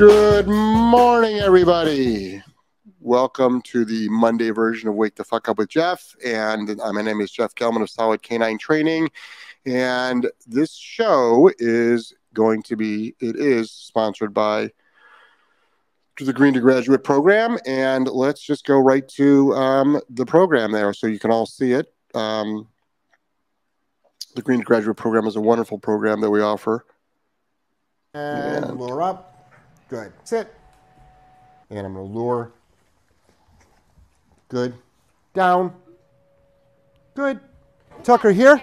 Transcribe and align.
Good 0.00 0.48
morning, 0.48 1.40
everybody. 1.40 2.42
Welcome 3.00 3.60
to 3.64 3.84
the 3.84 4.08
Monday 4.08 4.48
version 4.48 4.88
of 4.88 4.94
Wake 4.94 5.14
the 5.14 5.24
Fuck 5.24 5.46
Up 5.50 5.58
with 5.58 5.68
Jeff. 5.68 6.16
And 6.24 6.80
uh, 6.80 6.90
my 6.94 7.02
name 7.02 7.20
is 7.20 7.30
Jeff 7.30 7.54
Gellman 7.54 7.82
of 7.82 7.90
Solid 7.90 8.22
Canine 8.22 8.56
Training. 8.56 9.10
And 9.66 10.30
this 10.46 10.74
show 10.74 11.50
is 11.58 12.14
going 12.32 12.62
to 12.62 12.76
be, 12.76 13.14
it 13.20 13.36
is 13.36 13.70
sponsored 13.70 14.32
by 14.32 14.70
the 16.18 16.32
Green 16.32 16.54
to 16.54 16.60
Graduate 16.60 17.04
program. 17.04 17.58
And 17.66 18.08
let's 18.08 18.40
just 18.40 18.64
go 18.64 18.78
right 18.78 19.06
to 19.06 19.52
um, 19.52 20.00
the 20.08 20.24
program 20.24 20.72
there 20.72 20.94
so 20.94 21.08
you 21.08 21.18
can 21.18 21.30
all 21.30 21.44
see 21.44 21.72
it. 21.72 21.92
Um, 22.14 22.68
the 24.34 24.40
Green 24.40 24.60
to 24.60 24.64
Graduate 24.64 24.96
program 24.96 25.26
is 25.26 25.36
a 25.36 25.42
wonderful 25.42 25.78
program 25.78 26.22
that 26.22 26.30
we 26.30 26.40
offer. 26.40 26.86
And 28.14 28.78
we're 28.78 29.02
up. 29.02 29.29
Good. 29.90 30.12
Sit. 30.22 30.54
And 31.68 31.84
I'm 31.84 31.94
going 31.94 32.06
to 32.06 32.18
lure. 32.18 32.52
Good. 34.48 34.72
Down. 35.34 35.74
Good. 37.14 37.40
Tucker 38.04 38.30
here. 38.30 38.62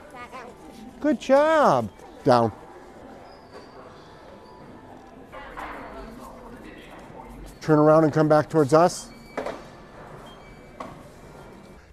Good 1.02 1.20
job. 1.20 1.90
Down. 2.24 2.54
Turn 7.60 7.78
around 7.78 8.06
and 8.06 8.14
come 8.14 8.30
back 8.30 8.50
towards 8.50 8.74
us. 8.74 9.10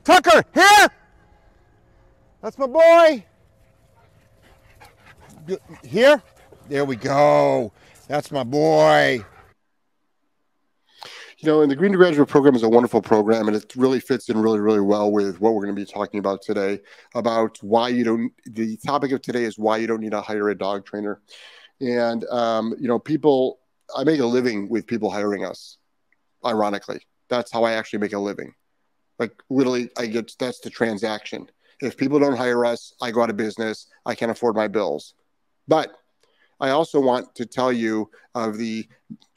Tucker, 0.04 0.44
here! 0.54 0.88
That's 2.40 2.56
my 2.56 2.68
boy. 2.68 3.24
Here? 5.82 6.22
There 6.68 6.84
we 6.84 6.94
go. 6.94 7.72
That's 8.06 8.30
my 8.30 8.44
boy. 8.44 9.24
You 11.44 11.50
know, 11.50 11.60
and 11.60 11.70
the 11.70 11.76
Green 11.76 11.92
to 11.92 11.98
Graduate 11.98 12.26
program 12.26 12.54
is 12.54 12.62
a 12.62 12.68
wonderful 12.70 13.02
program, 13.02 13.48
and 13.48 13.54
it 13.54 13.76
really 13.76 14.00
fits 14.00 14.30
in 14.30 14.38
really, 14.38 14.60
really 14.60 14.80
well 14.80 15.12
with 15.12 15.42
what 15.42 15.52
we're 15.52 15.64
going 15.64 15.76
to 15.76 15.78
be 15.78 15.84
talking 15.84 16.18
about 16.18 16.40
today. 16.40 16.80
About 17.14 17.58
why 17.62 17.90
you 17.90 18.02
don't. 18.02 18.32
The 18.46 18.78
topic 18.78 19.12
of 19.12 19.20
today 19.20 19.44
is 19.44 19.58
why 19.58 19.76
you 19.76 19.86
don't 19.86 20.00
need 20.00 20.12
to 20.12 20.22
hire 20.22 20.48
a 20.48 20.56
dog 20.56 20.86
trainer, 20.86 21.20
and 21.82 22.24
um, 22.30 22.74
you 22.80 22.88
know, 22.88 22.98
people. 22.98 23.58
I 23.94 24.04
make 24.04 24.20
a 24.20 24.24
living 24.24 24.70
with 24.70 24.86
people 24.86 25.10
hiring 25.10 25.44
us. 25.44 25.76
Ironically, 26.46 27.00
that's 27.28 27.52
how 27.52 27.62
I 27.64 27.72
actually 27.72 27.98
make 27.98 28.14
a 28.14 28.18
living. 28.18 28.54
Like 29.18 29.34
literally, 29.50 29.90
I 29.98 30.06
get 30.06 30.32
that's 30.38 30.60
the 30.60 30.70
transaction. 30.70 31.50
If 31.82 31.98
people 31.98 32.18
don't 32.18 32.38
hire 32.38 32.64
us, 32.64 32.94
I 33.02 33.10
go 33.10 33.22
out 33.22 33.28
of 33.28 33.36
business. 33.36 33.86
I 34.06 34.14
can't 34.14 34.30
afford 34.30 34.56
my 34.56 34.68
bills. 34.68 35.12
But 35.68 35.92
I 36.58 36.70
also 36.70 37.00
want 37.00 37.34
to 37.34 37.44
tell 37.44 37.70
you 37.70 38.10
of 38.34 38.56
the 38.56 38.88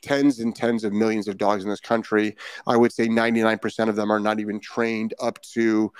tens 0.07 0.39
and 0.39 0.55
tens 0.55 0.83
of 0.83 0.93
millions 0.93 1.27
of 1.27 1.37
dogs 1.37 1.63
in 1.63 1.69
this 1.69 1.81
country. 1.81 2.35
I 2.65 2.77
would 2.77 2.93
say 2.93 3.07
99% 3.07 3.89
of 3.89 3.95
them 3.95 4.11
are 4.11 4.19
not 4.19 4.39
even 4.39 4.59
trained 4.59 5.13
up 5.19 5.41
to 5.53 5.91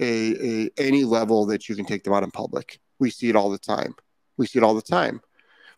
a, 0.00 0.64
a 0.66 0.70
any 0.76 1.04
level 1.04 1.46
that 1.46 1.68
you 1.68 1.74
can 1.74 1.86
take 1.86 2.04
them 2.04 2.12
out 2.12 2.22
in 2.22 2.30
public. 2.30 2.78
We 2.98 3.10
see 3.10 3.30
it 3.30 3.36
all 3.36 3.50
the 3.50 3.58
time. 3.58 3.94
We 4.36 4.46
see 4.46 4.58
it 4.58 4.62
all 4.62 4.74
the 4.74 4.82
time. 4.82 5.20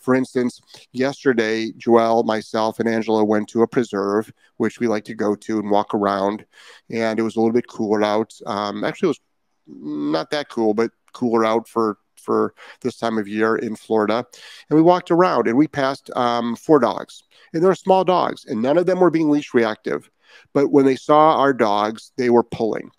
For 0.01 0.15
instance, 0.15 0.61
yesterday, 0.93 1.73
Joelle, 1.73 2.25
myself, 2.25 2.81
and 2.81 2.89
Angela 2.89 3.25
went 3.25 3.48
to 3.51 3.62
a 3.62 3.69
preserve, 3.69 4.33
which 4.56 4.78
we 4.81 4.89
like 4.89 5.05
to 5.05 5.15
go 5.15 5.34
to 5.34 5.59
and 5.59 5.71
walk 5.71 5.95
around. 5.95 6.45
And 6.91 7.19
it 7.19 7.23
was 7.23 7.37
a 7.37 7.41
little 7.41 7.53
bit 7.53 7.69
cooler 7.69 8.03
out. 8.03 8.33
Um, 8.47 8.84
actually, 8.84 9.06
it 9.06 9.17
was 9.17 9.21
not 9.67 10.31
that 10.31 10.48
cool, 10.48 10.75
but 10.75 10.91
cooler 11.12 11.45
out 11.45 11.69
for 11.69 11.98
for 12.27 12.52
this 12.82 12.98
time 12.98 13.16
of 13.16 13.28
year 13.28 13.56
in 13.56 13.77
Florida. 13.77 14.27
And 14.69 14.77
we 14.77 14.82
walked 14.82 15.10
around 15.10 15.46
and 15.48 15.56
we 15.56 15.69
passed 15.69 16.10
um, 16.16 16.56
four 16.56 16.78
dogs, 16.78 17.22
and 17.55 17.62
they 17.62 17.66
were 17.66 17.74
small 17.74 18.05
dogs, 18.05 18.44
and 18.44 18.60
none 18.60 18.77
of 18.77 18.86
them 18.86 19.00
were 19.00 19.10
being 19.10 19.30
leash 19.30 19.55
reactive. 19.55 20.10
But 20.52 20.72
when 20.72 20.84
they 20.84 20.97
saw 20.97 21.36
our 21.36 21.54
dogs, 21.54 22.12
they 22.19 22.28
were 22.31 22.42
pulling, 22.42 22.91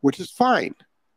which 0.00 0.18
is 0.18 0.30
fine. 0.30 0.74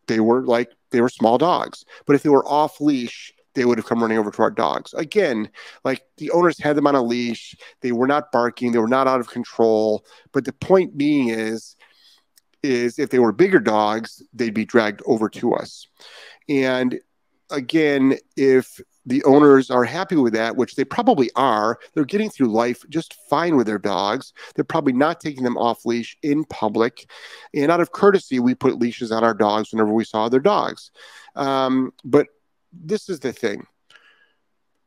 They 0.07 0.19
were 0.19 0.44
like 0.46 0.72
they 0.91 1.02
were 1.02 1.09
small 1.09 1.38
dogs, 1.38 1.85
but 2.06 2.16
if 2.16 2.23
they 2.23 2.29
were 2.29 2.46
off 2.46 2.81
leash, 2.81 3.34
they 3.56 3.66
would 3.66 3.78
have 3.78 3.88
come 3.88 4.02
running 4.02 4.18
over 4.18 4.31
to 4.31 4.41
our 4.41 4.52
dogs. 4.52 4.94
Again, 4.94 5.50
like 5.84 6.03
the 6.18 6.31
owners 6.31 6.59
had 6.59 6.75
them 6.75 6.88
on 6.88 6.96
a 6.96 7.02
leash. 7.02 7.56
They 7.81 7.91
were 7.91 8.07
not 8.07 8.31
barking. 8.31 8.72
They 8.72 8.79
were 8.79 8.88
not 8.88 9.07
out 9.07 9.19
of 9.19 9.29
control. 9.29 10.06
But 10.31 10.46
the 10.46 10.53
point 10.53 10.97
being 10.97 11.29
is, 11.29 11.75
is 12.63 12.97
if 12.97 13.09
they 13.09 13.19
were 13.19 13.31
bigger 13.31 13.59
dogs, 13.59 14.23
they'd 14.34 14.53
be 14.53 14.66
dragged 14.66 15.02
over 15.06 15.29
to 15.29 15.53
us. 15.53 15.88
And 16.50 17.00
again, 17.53 18.18
if 18.36 18.81
the 19.06 19.24
owners 19.24 19.69
are 19.69 19.84
happy 19.84 20.16
with 20.16 20.34
that, 20.34 20.56
which 20.56 20.75
they 20.75 20.84
probably 20.84 21.30
are, 21.36 21.78
they're 21.94 22.06
getting 22.06 22.30
through 22.30 22.47
life 22.47 22.84
just 22.90 23.16
fine 23.30 23.56
with 23.56 23.68
their 23.68 23.80
dogs. 23.80 24.34
They're 24.56 24.64
probably 24.64 24.94
not 24.94 25.19
taking 25.19 25.44
them 25.44 25.58
off 25.58 25.86
leash 25.86 26.18
in 26.24 26.46
public. 26.46 27.09
And 27.53 27.72
out 27.72 27.81
of 27.81 27.91
courtesy, 27.91 28.40
we 28.40 28.56
put 28.56 28.80
leashes 28.80 29.12
on 29.12 29.24
our 29.24 29.34
dogs 29.34 29.72
whenever 29.72 29.91
we 29.94 30.06
saw 30.06 30.30
their 30.30 30.40
dogs. 30.40 30.91
Um, 31.36 31.94
but 32.03 32.28
this 32.72 33.09
is 33.09 33.19
the 33.19 33.34
thing 33.34 33.68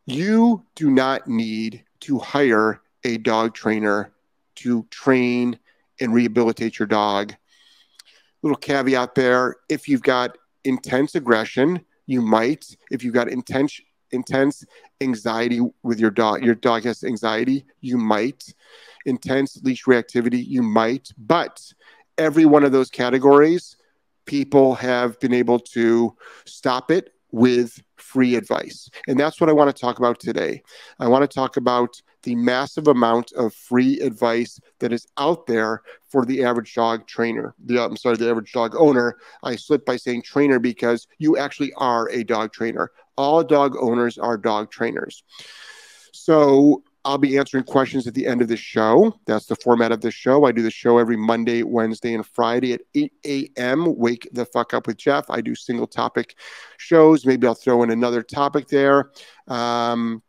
you 0.07 0.65
do 0.77 0.91
not 0.91 1.27
need 1.27 1.85
to 2.01 2.19
hire 2.19 2.81
a 3.05 3.19
dog 3.19 3.55
trainer 3.55 4.13
to 4.57 4.85
train 4.91 5.59
and 6.01 6.15
rehabilitate 6.15 6.79
your 6.79 6.87
dog. 6.87 7.35
Little 8.43 8.57
caveat 8.57 9.15
there 9.15 9.57
if 9.69 9.89
you've 9.89 10.03
got 10.03 10.39
intense 10.65 11.15
aggression, 11.15 11.85
you 12.07 12.21
might. 12.23 12.77
If 12.91 13.03
you've 13.05 13.15
got 13.15 13.29
intense 13.29 13.81
intense 14.13 14.65
anxiety 15.01 15.61
with 15.83 15.99
your 15.99 16.11
dog, 16.11 16.45
your 16.45 16.55
dog 16.55 16.85
has 16.85 17.03
anxiety, 17.05 17.67
you 17.81 17.99
might. 17.99 18.55
Intense 19.05 19.61
leash 19.63 19.85
reactivity, 19.85 20.45
you 20.45 20.63
might. 20.63 21.13
But 21.19 21.61
every 22.19 22.45
one 22.45 22.65
of 22.65 22.73
those 22.73 22.91
categories, 22.91 23.77
people 24.25 24.75
have 24.75 25.19
been 25.21 25.35
able 25.35 25.59
to 25.59 26.17
stop 26.45 26.91
it 26.91 27.13
with 27.33 27.83
free 27.97 28.37
advice. 28.37 28.89
And 29.09 29.19
that's 29.19 29.41
what 29.41 29.51
I 29.51 29.53
want 29.53 29.75
to 29.75 29.81
talk 29.81 29.99
about 29.99 30.19
today. 30.19 30.63
I 30.99 31.09
want 31.09 31.29
to 31.29 31.35
talk 31.35 31.57
about 31.57 32.01
the 32.27 32.35
massive 32.35 32.89
amount 32.89 33.31
of 33.33 33.55
free 33.55 34.01
advice 34.01 34.59
that 34.81 34.93
is 34.93 35.07
out 35.17 35.47
there 35.47 35.83
for 36.09 36.27
the 36.27 36.43
average 36.43 36.75
dog 36.75 37.07
trainer. 37.07 37.55
The 37.65 37.83
I'm 37.83 37.97
sorry, 37.97 38.17
the 38.17 38.29
average 38.29 38.53
dog 38.53 38.75
owner. 38.77 39.17
I 39.45 39.55
slipped 39.55 39.87
by 39.87 39.97
saying 39.97 40.23
trainer 40.23 40.59
because 40.59 41.07
you 41.19 41.37
actually 41.37 41.73
are 41.77 42.11
a 42.11 42.25
dog 42.25 42.53
trainer. 42.53 42.91
All 43.17 43.45
dog 43.45 43.77
owners 43.79 44.19
are 44.19 44.37
dog 44.37 44.73
trainers. 44.73 45.23
So 46.13 46.83
I'll 47.05 47.17
be 47.17 47.39
answering 47.39 47.63
questions 47.63 48.09
at 48.09 48.15
the 48.15 48.27
end 48.27 48.43
of 48.43 48.49
the 48.49 48.57
show. 48.57 49.17
That's 49.27 49.47
the 49.47 49.55
format 49.55 49.93
of 49.93 50.01
the 50.01 50.11
show. 50.11 50.45
I 50.47 50.51
do 50.51 50.63
the 50.63 50.71
show 50.73 50.99
every 50.99 51.17
Monday, 51.17 51.63
Wednesday, 51.63 52.13
and 52.13 52.27
Friday 52.27 52.73
at 52.73 52.81
8 52.97 53.13
a.m. 53.25 53.97
Wake 53.97 54.29
the 54.33 54.47
fuck 54.47 54.75
up 54.75 54.89
with 54.89 54.97
Jeff. 54.97 55.31
I 55.31 55.41
do 55.41 55.55
single 55.55 55.87
topic 55.87 56.35
shows. 56.79 57.25
Maybe 57.25 57.47
I'll 57.47 57.55
throw 57.55 57.85
in 57.85 57.91
another 57.93 58.23
topic 58.23 58.67
there. 58.67 59.13
Um, 59.47 60.25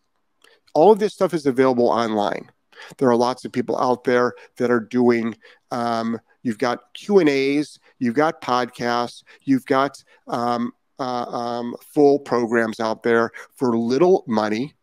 All 0.74 0.92
of 0.92 1.00
this 1.00 1.14
stuff 1.14 1.34
is 1.34 1.46
available 1.46 1.90
online. 1.90 2.52
There 2.98 3.10
are 3.10 3.16
lots 3.16 3.46
of 3.46 3.52
people 3.52 3.80
out 3.80 4.04
there 4.04 4.34
that 4.58 4.72
are 4.72 4.80
doing 4.80 5.36
um, 5.72 6.20
you've 6.44 6.58
got 6.58 6.94
Q&As, 6.94 7.80
you've 8.00 8.16
got 8.16 8.42
podcasts, 8.42 9.24
you've 9.44 9.66
got 9.66 10.04
um, 10.28 10.72
uh, 11.00 11.26
um, 11.26 11.76
full 11.94 12.20
programs 12.20 12.80
out 12.80 13.04
there 13.04 13.32
for 13.56 13.78
little 13.78 14.24
money 14.28 14.76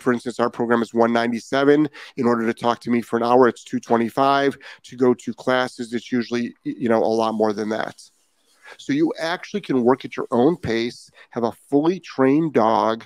for 0.00 0.12
instance, 0.12 0.40
our 0.40 0.50
program 0.50 0.82
is 0.82 0.94
197. 0.94 1.88
In 2.16 2.26
order 2.26 2.46
to 2.46 2.54
talk 2.54 2.80
to 2.80 2.90
me 2.90 3.00
for 3.00 3.16
an 3.16 3.22
hour, 3.22 3.48
it's 3.48 3.64
225. 3.64 4.58
To 4.84 4.96
go 4.96 5.14
to 5.14 5.34
classes, 5.34 5.92
it's 5.92 6.10
usually, 6.10 6.54
you 6.64 6.88
know, 6.88 7.02
a 7.02 7.04
lot 7.04 7.34
more 7.34 7.52
than 7.52 7.68
that. 7.70 8.00
So 8.78 8.92
you 8.92 9.12
actually 9.18 9.60
can 9.62 9.82
work 9.82 10.04
at 10.04 10.16
your 10.16 10.28
own 10.30 10.56
pace, 10.56 11.10
have 11.30 11.44
a 11.44 11.52
fully 11.68 12.00
trained 12.00 12.52
dog 12.52 13.04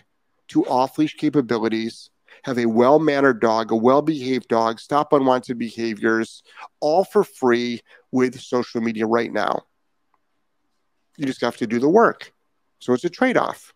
to 0.49 0.65
off 0.67 0.99
leash 0.99 1.15
capabilities, 1.15 2.11
have 2.43 2.59
a 2.59 2.67
well 2.67 2.99
mannered 2.99 3.41
dog, 3.41 3.73
a 3.73 3.77
well 3.77 4.03
behaved 4.03 4.49
dog, 4.49 4.79
stop 4.79 5.13
unwanted 5.13 5.59
behaviors, 5.59 6.43
all 6.81 7.05
for 7.05 7.25
free 7.25 7.81
with 8.13 8.39
social 8.39 8.81
media 8.81 9.07
right 9.07 9.33
now. 9.33 9.63
You 11.17 11.27
just 11.27 11.41
have 11.41 11.57
to 11.59 11.67
do 11.67 11.79
the 11.79 11.89
work. 11.89 12.33
So 12.81 12.93
it's 12.93 13.05
a 13.05 13.11
trade 13.11 13.37
off. 13.37 13.73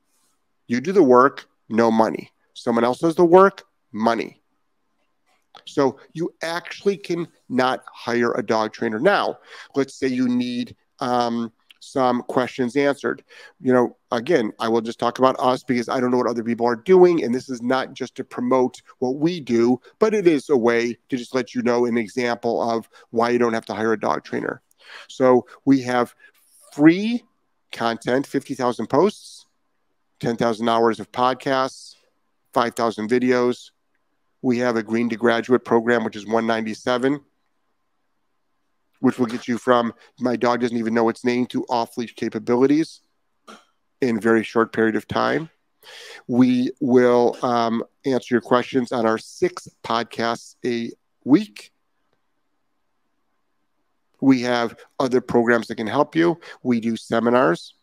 You 0.66 0.80
do 0.80 0.92
the 0.92 1.02
work, 1.02 1.48
no 1.68 1.90
money. 1.90 2.30
Someone 2.62 2.84
else 2.84 2.98
does 2.98 3.14
the 3.14 3.24
work, 3.24 3.64
money. 3.92 4.42
So 5.66 5.98
you 6.12 6.34
actually 6.42 6.96
can 6.96 7.28
not 7.48 7.84
hire 7.92 8.32
a 8.32 8.44
dog 8.44 8.72
trainer. 8.72 8.98
Now, 8.98 9.38
let's 9.74 9.94
say 9.94 10.06
you 10.06 10.28
need 10.28 10.76
um, 11.00 11.52
some 11.80 12.22
questions 12.22 12.76
answered. 12.76 13.22
You 13.60 13.72
know, 13.72 13.96
again, 14.10 14.52
I 14.58 14.68
will 14.68 14.80
just 14.80 14.98
talk 14.98 15.18
about 15.18 15.36
us 15.38 15.62
because 15.62 15.88
I 15.88 16.00
don't 16.00 16.10
know 16.10 16.16
what 16.16 16.26
other 16.26 16.44
people 16.44 16.66
are 16.66 16.76
doing. 16.76 17.24
And 17.24 17.34
this 17.34 17.48
is 17.48 17.62
not 17.62 17.92
just 17.92 18.14
to 18.16 18.24
promote 18.24 18.80
what 18.98 19.16
we 19.16 19.40
do, 19.40 19.80
but 19.98 20.14
it 20.14 20.26
is 20.26 20.48
a 20.50 20.56
way 20.56 20.96
to 21.08 21.16
just 21.16 21.34
let 21.34 21.54
you 21.54 21.62
know 21.62 21.86
an 21.86 21.98
example 21.98 22.62
of 22.62 22.88
why 23.10 23.30
you 23.30 23.38
don't 23.38 23.54
have 23.54 23.66
to 23.66 23.74
hire 23.74 23.92
a 23.92 24.00
dog 24.00 24.24
trainer. 24.24 24.62
So 25.08 25.46
we 25.64 25.82
have 25.82 26.14
free 26.72 27.24
content 27.72 28.26
50,000 28.26 28.86
posts, 28.86 29.46
10,000 30.20 30.68
hours 30.68 31.00
of 31.00 31.12
podcasts, 31.12 31.94
5,000 32.54 33.08
videos. 33.08 33.70
We 34.42 34.58
have 34.58 34.76
a 34.76 34.82
green 34.82 35.08
to 35.10 35.16
graduate 35.16 35.64
program, 35.64 36.04
which 36.04 36.16
is 36.16 36.24
197, 36.24 37.20
which 39.00 39.18
will 39.18 39.26
get 39.26 39.48
you 39.48 39.58
from 39.58 39.92
my 40.18 40.36
dog 40.36 40.60
doesn't 40.60 40.76
even 40.76 40.94
know 40.94 41.08
its 41.08 41.24
name 41.24 41.46
to 41.46 41.64
off 41.68 41.96
leash 41.96 42.14
capabilities 42.14 43.00
in 44.00 44.20
very 44.20 44.42
short 44.42 44.72
period 44.72 44.96
of 44.96 45.08
time. 45.08 45.50
We 46.26 46.70
will 46.80 47.36
um, 47.42 47.82
answer 48.04 48.34
your 48.34 48.42
questions 48.42 48.92
on 48.92 49.06
our 49.06 49.18
six 49.18 49.68
podcasts 49.84 50.56
a 50.64 50.92
week. 51.24 51.72
We 54.20 54.42
have 54.42 54.76
other 54.98 55.20
programs 55.20 55.68
that 55.68 55.76
can 55.76 55.86
help 55.86 56.16
you. 56.16 56.40
We 56.62 56.80
do 56.80 56.96
seminars. 56.96 57.74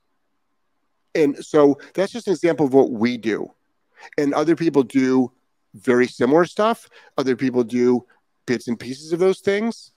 And 1.15 1.43
so 1.43 1.79
that's 1.93 2.11
just 2.11 2.27
an 2.27 2.33
example 2.33 2.65
of 2.65 2.73
what 2.73 2.91
we 2.91 3.17
do 3.17 3.51
and 4.17 4.33
other 4.33 4.55
people 4.55 4.83
do 4.83 5.31
very 5.73 6.07
similar 6.07 6.45
stuff. 6.45 6.89
Other 7.17 7.35
people 7.35 7.63
do 7.63 8.05
bits 8.45 8.67
and 8.67 8.79
pieces 8.79 9.11
of 9.11 9.19
those 9.19 9.39
things. 9.39 9.91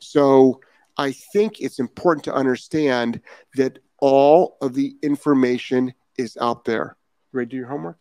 So 0.00 0.60
I 0.96 1.12
think 1.12 1.60
it's 1.60 1.78
important 1.78 2.24
to 2.24 2.34
understand 2.34 3.20
that 3.54 3.78
all 3.98 4.56
of 4.60 4.74
the 4.74 4.96
information 5.02 5.94
is 6.18 6.36
out 6.40 6.64
there. 6.64 6.96
Ready 7.32 7.46
to 7.46 7.50
do 7.50 7.56
your 7.58 7.68
homework? 7.68 7.98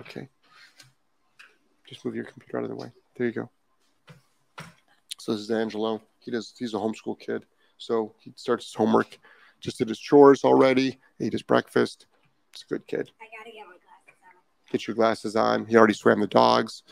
Okay. 0.00 0.28
Just 1.86 2.04
move 2.04 2.14
your 2.14 2.24
computer 2.24 2.58
out 2.58 2.64
of 2.64 2.70
the 2.70 2.76
way. 2.76 2.90
There 3.16 3.26
you 3.26 3.32
go. 3.32 3.50
So 5.18 5.32
this 5.32 5.42
is 5.42 5.50
Angelo. 5.50 6.02
He 6.18 6.30
does. 6.30 6.54
He's 6.58 6.74
a 6.74 6.78
homeschool 6.78 7.18
kid. 7.18 7.44
So 7.78 8.14
he 8.20 8.32
starts 8.36 8.66
his 8.66 8.74
homework. 8.74 9.18
Just 9.60 9.78
did 9.78 9.88
his 9.88 9.98
chores 9.98 10.44
already. 10.44 10.98
Ate 11.20 11.32
his 11.32 11.42
breakfast. 11.42 12.06
It's 12.52 12.62
a 12.62 12.66
good 12.66 12.86
kid. 12.86 13.10
I 13.20 13.26
gotta 13.38 13.50
get 13.50 13.66
get 14.70 14.86
your 14.86 14.94
glasses 14.94 15.36
on. 15.36 15.66
He 15.66 15.76
already 15.76 15.94
swam 15.94 16.20
the 16.20 16.26
dogs. 16.26 16.82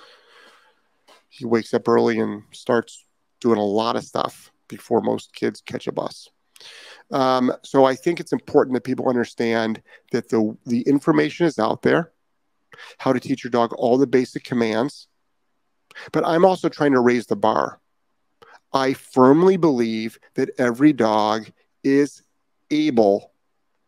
He 1.28 1.44
wakes 1.44 1.72
up 1.74 1.88
early 1.88 2.18
and 2.18 2.42
starts 2.52 3.04
doing 3.40 3.58
a 3.58 3.64
lot 3.64 3.96
of 3.96 4.04
stuff 4.04 4.52
before 4.68 5.00
most 5.00 5.34
kids 5.34 5.60
catch 5.60 5.86
a 5.86 5.92
bus. 5.92 6.28
Um, 7.10 7.52
so 7.62 7.84
I 7.84 7.94
think 7.94 8.20
it's 8.20 8.32
important 8.32 8.74
that 8.74 8.84
people 8.84 9.08
understand 9.08 9.82
that 10.12 10.28
the 10.28 10.56
the 10.66 10.82
information 10.82 11.46
is 11.46 11.58
out 11.58 11.82
there, 11.82 12.12
how 12.98 13.12
to 13.12 13.20
teach 13.20 13.44
your 13.44 13.50
dog 13.50 13.72
all 13.74 13.98
the 13.98 14.06
basic 14.06 14.44
commands. 14.44 15.08
But 16.12 16.26
I'm 16.26 16.44
also 16.44 16.68
trying 16.68 16.92
to 16.92 17.00
raise 17.00 17.26
the 17.26 17.36
bar. 17.36 17.80
I 18.72 18.94
firmly 18.94 19.56
believe 19.56 20.18
that 20.34 20.50
every 20.58 20.92
dog 20.92 21.50
is 21.84 22.22
able 22.70 23.32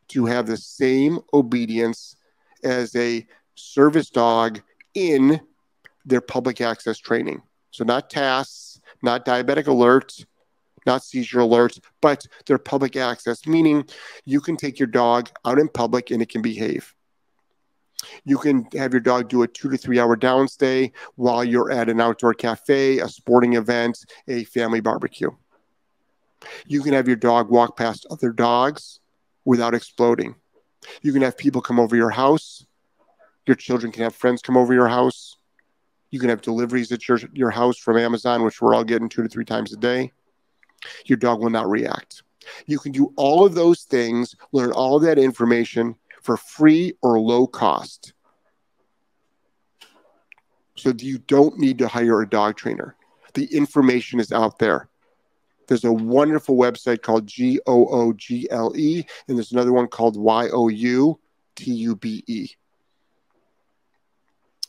to 0.09 0.27
have 0.27 0.47
the 0.47 0.59
same 0.59 1.19
obedience 1.33 2.17
as 2.63 2.95
a 2.95 3.27
service 3.55 4.11
dog 4.11 4.61
in 4.95 5.41
their 6.05 6.21
public 6.21 6.61
access 6.61 6.99
training. 6.99 7.43
So 7.71 7.85
not 7.85 8.11
tasks, 8.11 8.81
not 9.03 9.25
diabetic 9.25 9.65
alerts, 9.65 10.25
not 10.87 11.03
seizure 11.03 11.41
alerts, 11.41 11.81
but 12.01 12.27
their 12.47 12.59
public 12.59 12.97
access, 12.97 13.47
meaning 13.47 13.89
you 14.25 14.41
can 14.41 14.57
take 14.57 14.79
your 14.79 14.87
dog 14.87 15.31
out 15.45 15.59
in 15.59 15.69
public 15.69 16.11
and 16.11 16.23
it 16.23 16.29
can 16.29 16.43
behave. 16.43 16.95
You 18.25 18.37
can 18.39 18.67
have 18.75 18.93
your 18.93 19.01
dog 19.01 19.29
do 19.29 19.43
a 19.43 19.49
two 19.49 19.71
to 19.71 19.79
three 19.79 19.99
hour 19.99 20.17
downstay 20.17 20.93
while 21.15 21.43
you're 21.43 21.71
at 21.71 21.89
an 21.89 22.01
outdoor 22.01 22.35
cafe, 22.35 22.99
a 22.99 23.09
sporting 23.09 23.55
event, 23.55 24.05
a 24.29 24.45
family 24.45 24.81
barbecue. 24.81 25.31
You 26.67 26.83
can 26.83 26.93
have 26.93 27.07
your 27.07 27.17
dog 27.17 27.51
walk 27.51 27.79
past 27.79 28.07
other 28.11 28.31
dogs 28.31 29.01
without 29.47 29.75
exploding. 29.75 30.35
You 31.01 31.15
can 31.15 31.23
have 31.23 31.39
people 31.39 31.63
come 31.63 31.81
over 31.81 31.97
your 31.97 32.11
house 32.11 32.67
your 33.47 33.57
children 33.57 33.93
can 33.93 34.03
have 34.03 34.15
friends 34.15 34.43
come 34.43 34.57
over 34.57 34.73
your 34.73 34.89
house. 34.89 35.37
You 36.11 36.21
can 36.21 36.29
have 36.29 36.43
deliveries 36.43 36.93
at 36.93 37.09
your, 37.09 37.19
your 37.33 37.51
house 37.51 37.79
from 37.79 37.99
Amazon, 37.99 38.45
which 38.45 38.63
we're 38.63 38.75
all 38.75 38.85
getting 38.85 39.09
two 39.09 39.23
to 39.23 39.29
three 39.29 39.45
times 39.45 39.73
a 39.73 39.77
day. 39.77 40.13
Your 41.07 41.17
dog 41.17 41.41
will 41.41 41.51
not 41.51 41.69
react. 41.69 42.23
You 42.67 42.79
can 42.79 42.93
do 42.93 43.13
all 43.17 43.45
of 43.45 43.55
those 43.55 43.83
things, 43.83 44.37
learn 44.53 44.71
all 44.73 44.97
of 44.97 45.03
that 45.03 45.19
information 45.19 45.97
for 46.23 46.37
free 46.37 46.95
or 47.03 47.19
low 47.19 47.47
cost. 47.47 48.13
So 50.77 50.93
you 50.99 51.19
don't 51.19 51.59
need 51.59 51.79
to 51.79 51.89
hire 51.89 52.21
a 52.21 52.29
dog 52.29 52.57
trainer. 52.57 52.97
The 53.35 53.47
information 53.47 54.21
is 54.21 54.33
out 54.33 54.59
there. 54.59 54.89
There's 55.67 55.85
a 55.85 55.93
wonderful 55.93 56.57
website 56.57 57.03
called 57.03 57.27
G 57.27 57.59
O 57.67 57.87
O 57.87 58.13
G 58.13 58.47
L 58.51 58.73
E, 58.77 59.05
and 59.27 59.37
there's 59.37 59.53
another 59.53 59.73
one 59.73 59.89
called 59.89 60.17
Y 60.17 60.49
O 60.53 60.69
U 60.69 61.19
T 61.57 61.73
U 61.73 61.97
B 61.97 62.23
E 62.27 62.51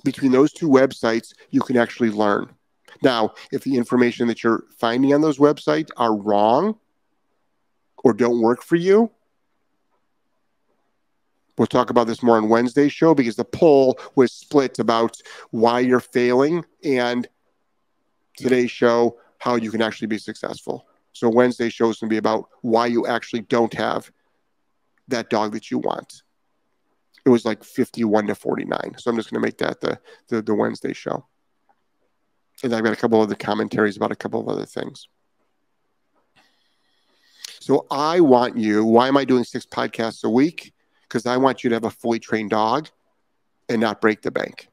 between 0.05 0.31
those 0.31 0.53
two 0.53 0.69
websites, 0.69 1.33
you 1.49 1.59
can 1.59 1.75
actually 1.75 2.11
learn. 2.11 2.49
Now, 3.01 3.33
if 3.51 3.63
the 3.63 3.75
information 3.75 4.27
that 4.27 4.43
you're 4.43 4.63
finding 4.77 5.13
on 5.13 5.19
those 5.19 5.39
websites 5.39 5.89
are 5.97 6.15
wrong 6.15 6.77
or 8.03 8.13
don't 8.13 8.41
work 8.41 8.63
for 8.63 8.77
you, 8.77 9.11
we'll 11.57 11.67
talk 11.67 11.89
about 11.89 12.07
this 12.07 12.23
more 12.23 12.37
on 12.37 12.47
Wednesday's 12.47 12.93
show 12.93 13.13
because 13.13 13.35
the 13.35 13.43
poll 13.43 13.99
was 14.15 14.31
split 14.31 14.79
about 14.79 15.17
why 15.51 15.79
you're 15.79 15.99
failing 15.99 16.63
and 16.83 17.27
today's 18.37 18.71
show, 18.71 19.17
how 19.39 19.55
you 19.55 19.71
can 19.71 19.81
actually 19.81 20.07
be 20.07 20.17
successful. 20.17 20.85
So 21.11 21.29
Wednesday's 21.29 21.73
show 21.73 21.89
is 21.89 21.99
going 21.99 22.09
to 22.09 22.13
be 22.13 22.17
about 22.17 22.49
why 22.61 22.87
you 22.87 23.07
actually 23.07 23.41
don't 23.41 23.73
have 23.73 24.11
that 25.07 25.29
dog 25.29 25.53
that 25.53 25.71
you 25.71 25.79
want 25.79 26.23
it 27.25 27.29
was 27.29 27.45
like 27.45 27.63
51 27.63 28.27
to 28.27 28.35
49. 28.35 28.95
So 28.97 29.09
I'm 29.09 29.17
just 29.17 29.31
going 29.31 29.41
to 29.41 29.45
make 29.45 29.57
that 29.57 29.81
the, 29.81 29.99
the, 30.29 30.41
the 30.41 30.53
Wednesday 30.53 30.93
show. 30.93 31.25
And 32.63 32.73
I've 32.73 32.83
got 32.83 32.93
a 32.93 32.97
couple 32.97 33.21
of 33.21 33.29
the 33.29 33.35
commentaries 33.35 33.97
about 33.97 34.11
a 34.11 34.15
couple 34.15 34.39
of 34.39 34.47
other 34.47 34.65
things. 34.65 35.07
So 37.59 37.87
I 37.89 38.19
want 38.19 38.57
you, 38.57 38.85
why 38.85 39.07
am 39.07 39.17
I 39.17 39.25
doing 39.25 39.43
six 39.43 39.65
podcasts 39.65 40.23
a 40.23 40.29
week? 40.29 40.73
Because 41.03 41.25
I 41.25 41.37
want 41.37 41.63
you 41.63 41.69
to 41.71 41.75
have 41.75 41.83
a 41.83 41.89
fully 41.89 42.19
trained 42.19 42.51
dog 42.51 42.89
and 43.67 43.81
not 43.81 44.01
break 44.01 44.21
the 44.21 44.31
bank. 44.31 44.69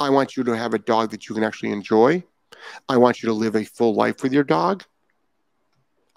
I 0.00 0.10
want 0.10 0.36
you 0.36 0.44
to 0.44 0.56
have 0.56 0.74
a 0.74 0.78
dog 0.78 1.10
that 1.10 1.28
you 1.28 1.34
can 1.34 1.42
actually 1.42 1.72
enjoy 1.72 2.22
I 2.88 2.96
want 2.96 3.22
you 3.22 3.28
to 3.28 3.32
live 3.32 3.56
a 3.56 3.64
full 3.64 3.94
life 3.94 4.22
with 4.22 4.32
your 4.32 4.44
dog. 4.44 4.84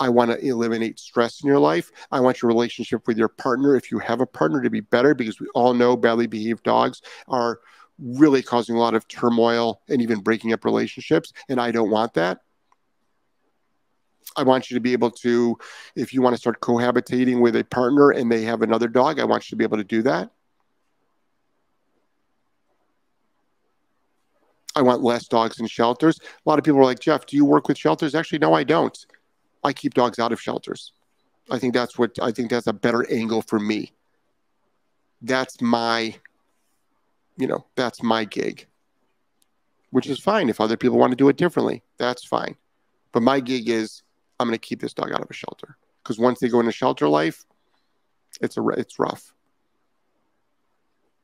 I 0.01 0.09
want 0.09 0.31
to 0.31 0.43
eliminate 0.43 0.99
stress 0.99 1.43
in 1.43 1.47
your 1.47 1.59
life. 1.59 1.91
I 2.11 2.19
want 2.21 2.41
your 2.41 2.49
relationship 2.49 3.05
with 3.05 3.19
your 3.19 3.27
partner, 3.27 3.75
if 3.75 3.91
you 3.91 3.99
have 3.99 4.19
a 4.19 4.25
partner, 4.25 4.59
to 4.63 4.69
be 4.71 4.79
better 4.79 5.13
because 5.13 5.39
we 5.39 5.45
all 5.53 5.75
know 5.75 5.95
badly 5.95 6.25
behaved 6.25 6.63
dogs 6.63 7.03
are 7.27 7.59
really 7.99 8.41
causing 8.41 8.75
a 8.75 8.79
lot 8.79 8.95
of 8.95 9.07
turmoil 9.07 9.79
and 9.89 10.01
even 10.01 10.19
breaking 10.19 10.53
up 10.53 10.65
relationships. 10.65 11.33
And 11.49 11.61
I 11.61 11.69
don't 11.69 11.91
want 11.91 12.15
that. 12.15 12.39
I 14.35 14.41
want 14.41 14.71
you 14.71 14.75
to 14.75 14.81
be 14.81 14.93
able 14.93 15.11
to, 15.11 15.55
if 15.95 16.15
you 16.15 16.23
want 16.23 16.33
to 16.33 16.39
start 16.39 16.61
cohabitating 16.61 17.39
with 17.39 17.55
a 17.55 17.63
partner 17.63 18.09
and 18.09 18.31
they 18.31 18.41
have 18.41 18.63
another 18.63 18.87
dog, 18.87 19.19
I 19.19 19.25
want 19.25 19.45
you 19.45 19.55
to 19.55 19.55
be 19.57 19.65
able 19.65 19.77
to 19.77 19.83
do 19.83 20.01
that. 20.01 20.31
I 24.75 24.81
want 24.81 25.03
less 25.03 25.27
dogs 25.27 25.59
in 25.59 25.67
shelters. 25.67 26.17
A 26.23 26.49
lot 26.49 26.57
of 26.57 26.65
people 26.65 26.79
are 26.79 26.85
like, 26.85 26.99
Jeff, 26.99 27.27
do 27.27 27.35
you 27.35 27.45
work 27.45 27.67
with 27.67 27.77
shelters? 27.77 28.15
Actually, 28.15 28.39
no, 28.39 28.55
I 28.55 28.63
don't. 28.63 28.97
I 29.63 29.73
keep 29.73 29.93
dogs 29.93 30.19
out 30.19 30.31
of 30.31 30.41
shelters. 30.41 30.93
I 31.49 31.59
think 31.59 31.73
that's 31.73 31.97
what 31.97 32.17
I 32.21 32.31
think 32.31 32.49
that's 32.49 32.67
a 32.67 32.73
better 32.73 33.09
angle 33.11 33.41
for 33.41 33.59
me. 33.59 33.91
That's 35.21 35.61
my, 35.61 36.15
you 37.37 37.47
know, 37.47 37.65
that's 37.75 38.01
my 38.01 38.25
gig, 38.25 38.67
which 39.91 40.07
is 40.07 40.19
fine. 40.19 40.49
If 40.49 40.61
other 40.61 40.77
people 40.77 40.97
want 40.97 41.11
to 41.11 41.17
do 41.17 41.29
it 41.29 41.37
differently, 41.37 41.83
that's 41.97 42.25
fine. 42.25 42.55
But 43.11 43.23
my 43.23 43.39
gig 43.39 43.69
is 43.69 44.03
I'm 44.39 44.47
going 44.47 44.57
to 44.57 44.59
keep 44.59 44.81
this 44.81 44.93
dog 44.93 45.11
out 45.11 45.21
of 45.21 45.29
a 45.29 45.33
shelter 45.33 45.77
because 46.01 46.17
once 46.17 46.39
they 46.39 46.49
go 46.49 46.59
into 46.59 46.71
shelter 46.71 47.07
life, 47.07 47.45
it's 48.41 48.57
a 48.57 48.67
it's 48.69 48.97
rough. 48.97 49.33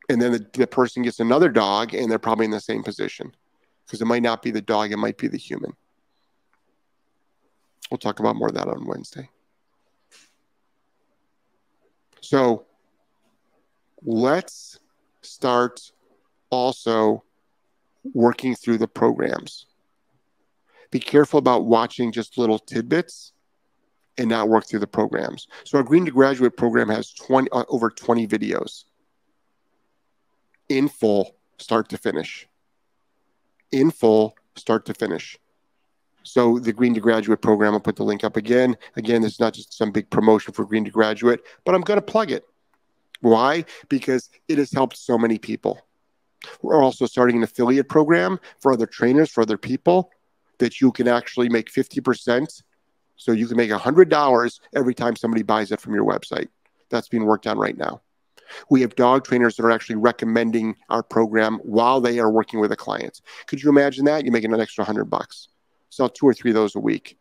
And 0.10 0.22
then 0.22 0.32
the, 0.32 0.48
the 0.54 0.68
person 0.68 1.04
gets 1.04 1.20
another 1.20 1.50
dog, 1.50 1.94
and 1.94 2.10
they're 2.10 2.20
probably 2.20 2.46
in 2.46 2.52
the 2.52 2.62
same 2.62 2.84
position 2.84 3.36
because 3.86 4.02
it 4.02 4.06
might 4.06 4.24
not 4.24 4.42
be 4.42 4.52
the 4.52 4.62
dog, 4.62 4.92
it 4.92 4.98
might 4.98 5.18
be 5.18 5.28
the 5.28 5.38
human. 5.38 5.74
We'll 7.90 7.98
talk 7.98 8.20
about 8.20 8.36
more 8.36 8.50
of 8.50 8.56
that 8.56 8.68
on 8.68 8.86
Wednesday. 8.86 9.30
So 12.22 12.66
let's 14.04 14.80
start 15.22 15.92
also 16.50 17.24
working 18.14 18.56
through 18.56 18.78
the 18.80 18.88
programs. 18.88 19.66
Be 20.92 21.00
careful 21.00 21.38
about 21.38 21.66
watching 21.66 22.12
just 22.12 22.38
little 22.38 22.60
tidbits 22.60 23.34
and 24.18 24.30
not 24.30 24.50
work 24.50 24.66
through 24.66 24.80
the 24.80 24.88
programs. 24.88 25.48
So 25.64 25.78
our 25.78 25.84
Green 25.84 26.06
to 26.06 26.12
Graduate 26.12 26.58
program 26.58 26.90
has 26.90 27.14
20 27.14 27.50
uh, 27.52 27.64
over 27.70 27.90
20 27.90 28.28
videos 28.28 28.86
in 30.70 30.90
full, 30.90 31.36
start 31.58 31.90
to 31.90 31.98
finish. 31.98 32.48
In 33.72 33.92
full, 33.92 34.36
start 34.56 34.86
to 34.86 34.94
finish. 34.94 35.38
So 36.28 36.60
the 36.60 36.74
Green 36.74 36.94
to 36.94 37.00
Graduate 37.00 37.42
program, 37.42 37.74
I'll 37.74 37.80
put 37.80 37.96
the 37.96 38.04
link 38.04 38.26
up 38.26 38.36
again. 38.36 38.76
Again, 38.98 39.22
this 39.22 39.34
is 39.34 39.40
not 39.40 39.54
just 39.54 39.74
some 39.74 39.92
big 39.92 40.10
promotion 40.10 40.54
for 40.54 40.66
Green 40.66 40.84
to 40.84 40.92
Graduate, 40.92 41.40
but 41.64 41.74
I'm 41.74 41.82
going 41.82 41.98
to 41.98 42.06
plug 42.06 42.32
it. 42.32 42.46
Why? 43.22 43.64
Because 43.88 44.30
it 44.50 44.58
has 44.58 44.70
helped 44.72 44.98
so 44.98 45.18
many 45.18 45.38
people. 45.38 45.82
We're 46.62 46.84
also 46.84 47.06
starting 47.06 47.38
an 47.38 47.44
affiliate 47.44 47.88
program 47.88 48.42
for 48.60 48.74
other 48.74 48.86
trainers, 48.86 49.32
for 49.32 49.42
other 49.42 49.58
people, 49.58 50.12
that 50.60 50.82
you 50.82 50.92
can 50.92 51.08
actually 51.08 51.48
make 51.48 51.72
50%. 51.72 52.62
So 53.16 53.32
you 53.32 53.48
can 53.48 53.56
make 53.56 53.72
$100 53.72 54.60
every 54.76 54.94
time 54.94 55.16
somebody 55.16 55.44
buys 55.44 55.72
it 55.72 55.80
from 55.80 55.96
your 55.96 56.06
website. 56.06 56.50
That's 56.90 57.08
being 57.08 57.26
worked 57.26 57.48
on 57.48 57.58
right 57.58 57.78
now. 57.78 58.02
We 58.70 58.82
have 58.82 58.96
dog 58.96 59.24
trainers 59.24 59.56
that 59.56 59.66
are 59.66 59.72
actually 59.72 59.96
recommending 59.96 60.76
our 60.90 61.04
program 61.04 61.60
while 61.64 62.02
they 62.02 62.20
are 62.20 62.30
working 62.30 62.60
with 62.60 62.74
a 62.74 62.78
client. 62.78 63.22
Could 63.46 63.64
you 63.64 63.70
imagine 63.70 64.04
that? 64.06 64.26
You're 64.26 64.34
making 64.34 64.54
an 64.54 64.60
extra 64.60 64.84
100 64.84 65.06
bucks 65.06 65.48
sell 65.90 66.10
two 66.10 66.28
or 66.28 66.34
three 66.34 66.52
of 66.52 66.56
those 66.56 66.76
a 66.76 66.80
week. 66.80 67.18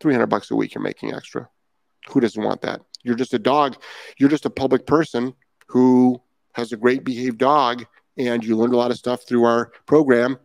300 0.00 0.26
bucks 0.26 0.50
a 0.50 0.56
week 0.56 0.74
you're 0.74 0.82
making 0.82 1.12
extra. 1.14 1.48
Who 2.08 2.20
doesn't 2.20 2.42
want 2.42 2.62
that? 2.62 2.80
You're 3.02 3.16
just 3.16 3.34
a 3.34 3.38
dog. 3.38 3.76
You're 4.18 4.28
just 4.28 4.46
a 4.46 4.50
public 4.50 4.86
person 4.86 5.34
who 5.66 6.20
has 6.54 6.72
a 6.72 6.76
great 6.76 7.04
behaved 7.04 7.38
dog 7.38 7.84
and 8.16 8.44
you 8.44 8.56
learned 8.56 8.74
a 8.74 8.78
lot 8.78 8.90
of 8.90 8.96
stuff 8.96 9.26
through 9.26 9.44
our 9.44 9.72
program. 9.86 10.38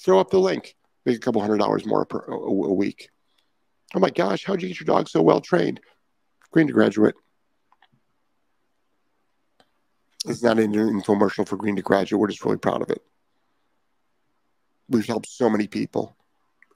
Throw 0.00 0.18
up 0.18 0.30
the 0.30 0.40
link. 0.40 0.76
Make 1.06 1.16
a 1.16 1.20
couple 1.20 1.40
hundred 1.40 1.58
dollars 1.58 1.86
more 1.86 2.04
per, 2.04 2.18
a, 2.18 2.32
a 2.34 2.72
week. 2.72 3.10
Oh 3.94 4.00
my 4.00 4.10
gosh, 4.10 4.44
how'd 4.44 4.60
you 4.60 4.68
get 4.68 4.80
your 4.80 4.84
dog 4.84 5.08
so 5.08 5.22
well 5.22 5.40
trained? 5.40 5.80
Green 6.50 6.66
to 6.66 6.72
graduate. 6.72 7.14
It's 10.26 10.42
not 10.42 10.58
an 10.58 10.72
infomercial 10.72 11.48
for 11.48 11.56
Green 11.56 11.76
to 11.76 11.82
graduate. 11.82 12.20
We're 12.20 12.28
just 12.28 12.44
really 12.44 12.58
proud 12.58 12.82
of 12.82 12.90
it. 12.90 13.02
We've 14.88 15.06
helped 15.06 15.28
so 15.28 15.48
many 15.48 15.66
people 15.66 16.17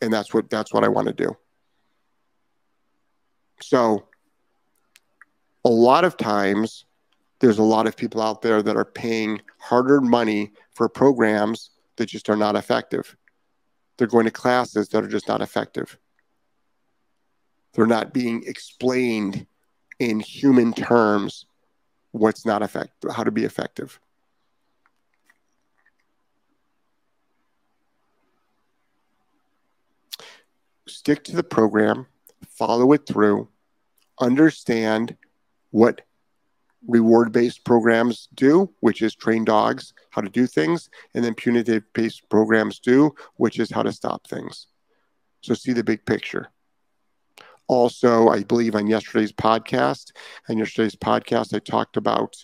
and 0.02 0.12
that's 0.12 0.34
what 0.34 0.50
that's 0.50 0.74
what 0.74 0.84
I 0.84 0.88
want 0.88 1.08
to 1.08 1.14
do. 1.14 1.36
So 3.62 4.04
a 5.64 5.70
lot 5.70 6.04
of 6.04 6.16
times 6.16 6.84
there's 7.38 7.58
a 7.58 7.62
lot 7.62 7.86
of 7.86 7.96
people 7.96 8.20
out 8.20 8.42
there 8.42 8.62
that 8.62 8.76
are 8.76 8.84
paying 8.84 9.40
hard-earned 9.58 10.08
money 10.08 10.52
for 10.74 10.88
programs 10.88 11.70
that 11.96 12.06
just 12.06 12.28
are 12.28 12.36
not 12.36 12.56
effective. 12.56 13.16
They're 13.96 14.06
going 14.06 14.24
to 14.24 14.30
classes 14.30 14.88
that 14.88 15.04
are 15.04 15.08
just 15.08 15.28
not 15.28 15.40
effective. 15.40 15.98
They're 17.74 17.86
not 17.86 18.12
being 18.12 18.42
explained 18.46 19.46
in 19.98 20.20
human 20.20 20.72
terms 20.72 21.46
what's 22.10 22.44
not 22.44 22.62
effective, 22.62 23.12
how 23.12 23.24
to 23.24 23.30
be 23.30 23.44
effective. 23.44 24.00
Stick 31.02 31.24
to 31.24 31.34
the 31.34 31.42
program, 31.42 32.06
follow 32.46 32.92
it 32.92 33.04
through, 33.08 33.48
understand 34.20 35.16
what 35.72 36.02
reward 36.86 37.32
based 37.32 37.64
programs 37.64 38.28
do, 38.34 38.70
which 38.78 39.02
is 39.02 39.12
train 39.16 39.44
dogs 39.44 39.94
how 40.10 40.20
to 40.20 40.28
do 40.28 40.46
things, 40.46 40.88
and 41.12 41.24
then 41.24 41.34
punitive 41.34 41.82
based 41.92 42.28
programs 42.28 42.78
do, 42.78 43.12
which 43.34 43.58
is 43.58 43.68
how 43.68 43.82
to 43.82 43.90
stop 43.90 44.28
things. 44.28 44.68
So 45.40 45.54
see 45.54 45.72
the 45.72 45.82
big 45.82 46.06
picture. 46.06 46.46
Also, 47.66 48.28
I 48.28 48.44
believe 48.44 48.76
on 48.76 48.86
yesterday's 48.86 49.32
podcast, 49.32 50.12
and 50.46 50.60
yesterday's 50.60 50.94
podcast, 50.94 51.52
I 51.52 51.58
talked 51.58 51.96
about 51.96 52.36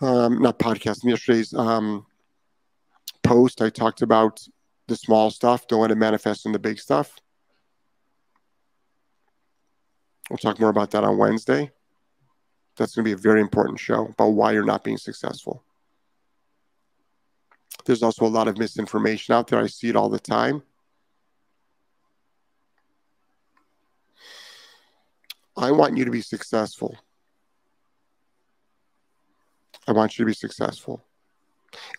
um, 0.00 0.42
not 0.42 0.58
podcast, 0.58 1.04
yesterday's 1.04 1.54
um, 1.54 2.04
post, 3.22 3.62
I 3.62 3.70
talked 3.70 4.02
about 4.02 4.44
the 4.92 4.96
small 4.96 5.30
stuff. 5.30 5.66
Don't 5.66 5.80
let 5.80 5.90
it 5.90 5.96
manifest 5.96 6.44
in 6.44 6.52
the 6.52 6.58
big 6.58 6.78
stuff. 6.78 7.16
We'll 10.28 10.36
talk 10.36 10.60
more 10.60 10.68
about 10.68 10.90
that 10.90 11.02
on 11.02 11.16
Wednesday. 11.16 11.70
That's 12.76 12.94
going 12.94 13.04
to 13.04 13.08
be 13.08 13.12
a 13.12 13.16
very 13.16 13.40
important 13.40 13.80
show 13.80 14.06
about 14.06 14.28
why 14.28 14.52
you're 14.52 14.64
not 14.64 14.84
being 14.84 14.98
successful. 14.98 15.64
There's 17.84 18.02
also 18.02 18.26
a 18.26 18.28
lot 18.28 18.48
of 18.48 18.58
misinformation 18.58 19.34
out 19.34 19.48
there. 19.48 19.60
I 19.60 19.66
see 19.66 19.88
it 19.88 19.96
all 19.96 20.10
the 20.10 20.20
time. 20.20 20.62
I 25.56 25.70
want 25.70 25.96
you 25.96 26.04
to 26.04 26.10
be 26.10 26.22
successful. 26.22 26.96
I 29.86 29.92
want 29.92 30.18
you 30.18 30.24
to 30.24 30.26
be 30.26 30.34
successful. 30.34 31.02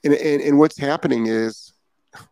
And, 0.04 0.14
and, 0.14 0.42
and 0.42 0.60
what's 0.60 0.78
happening 0.78 1.26
is 1.28 1.73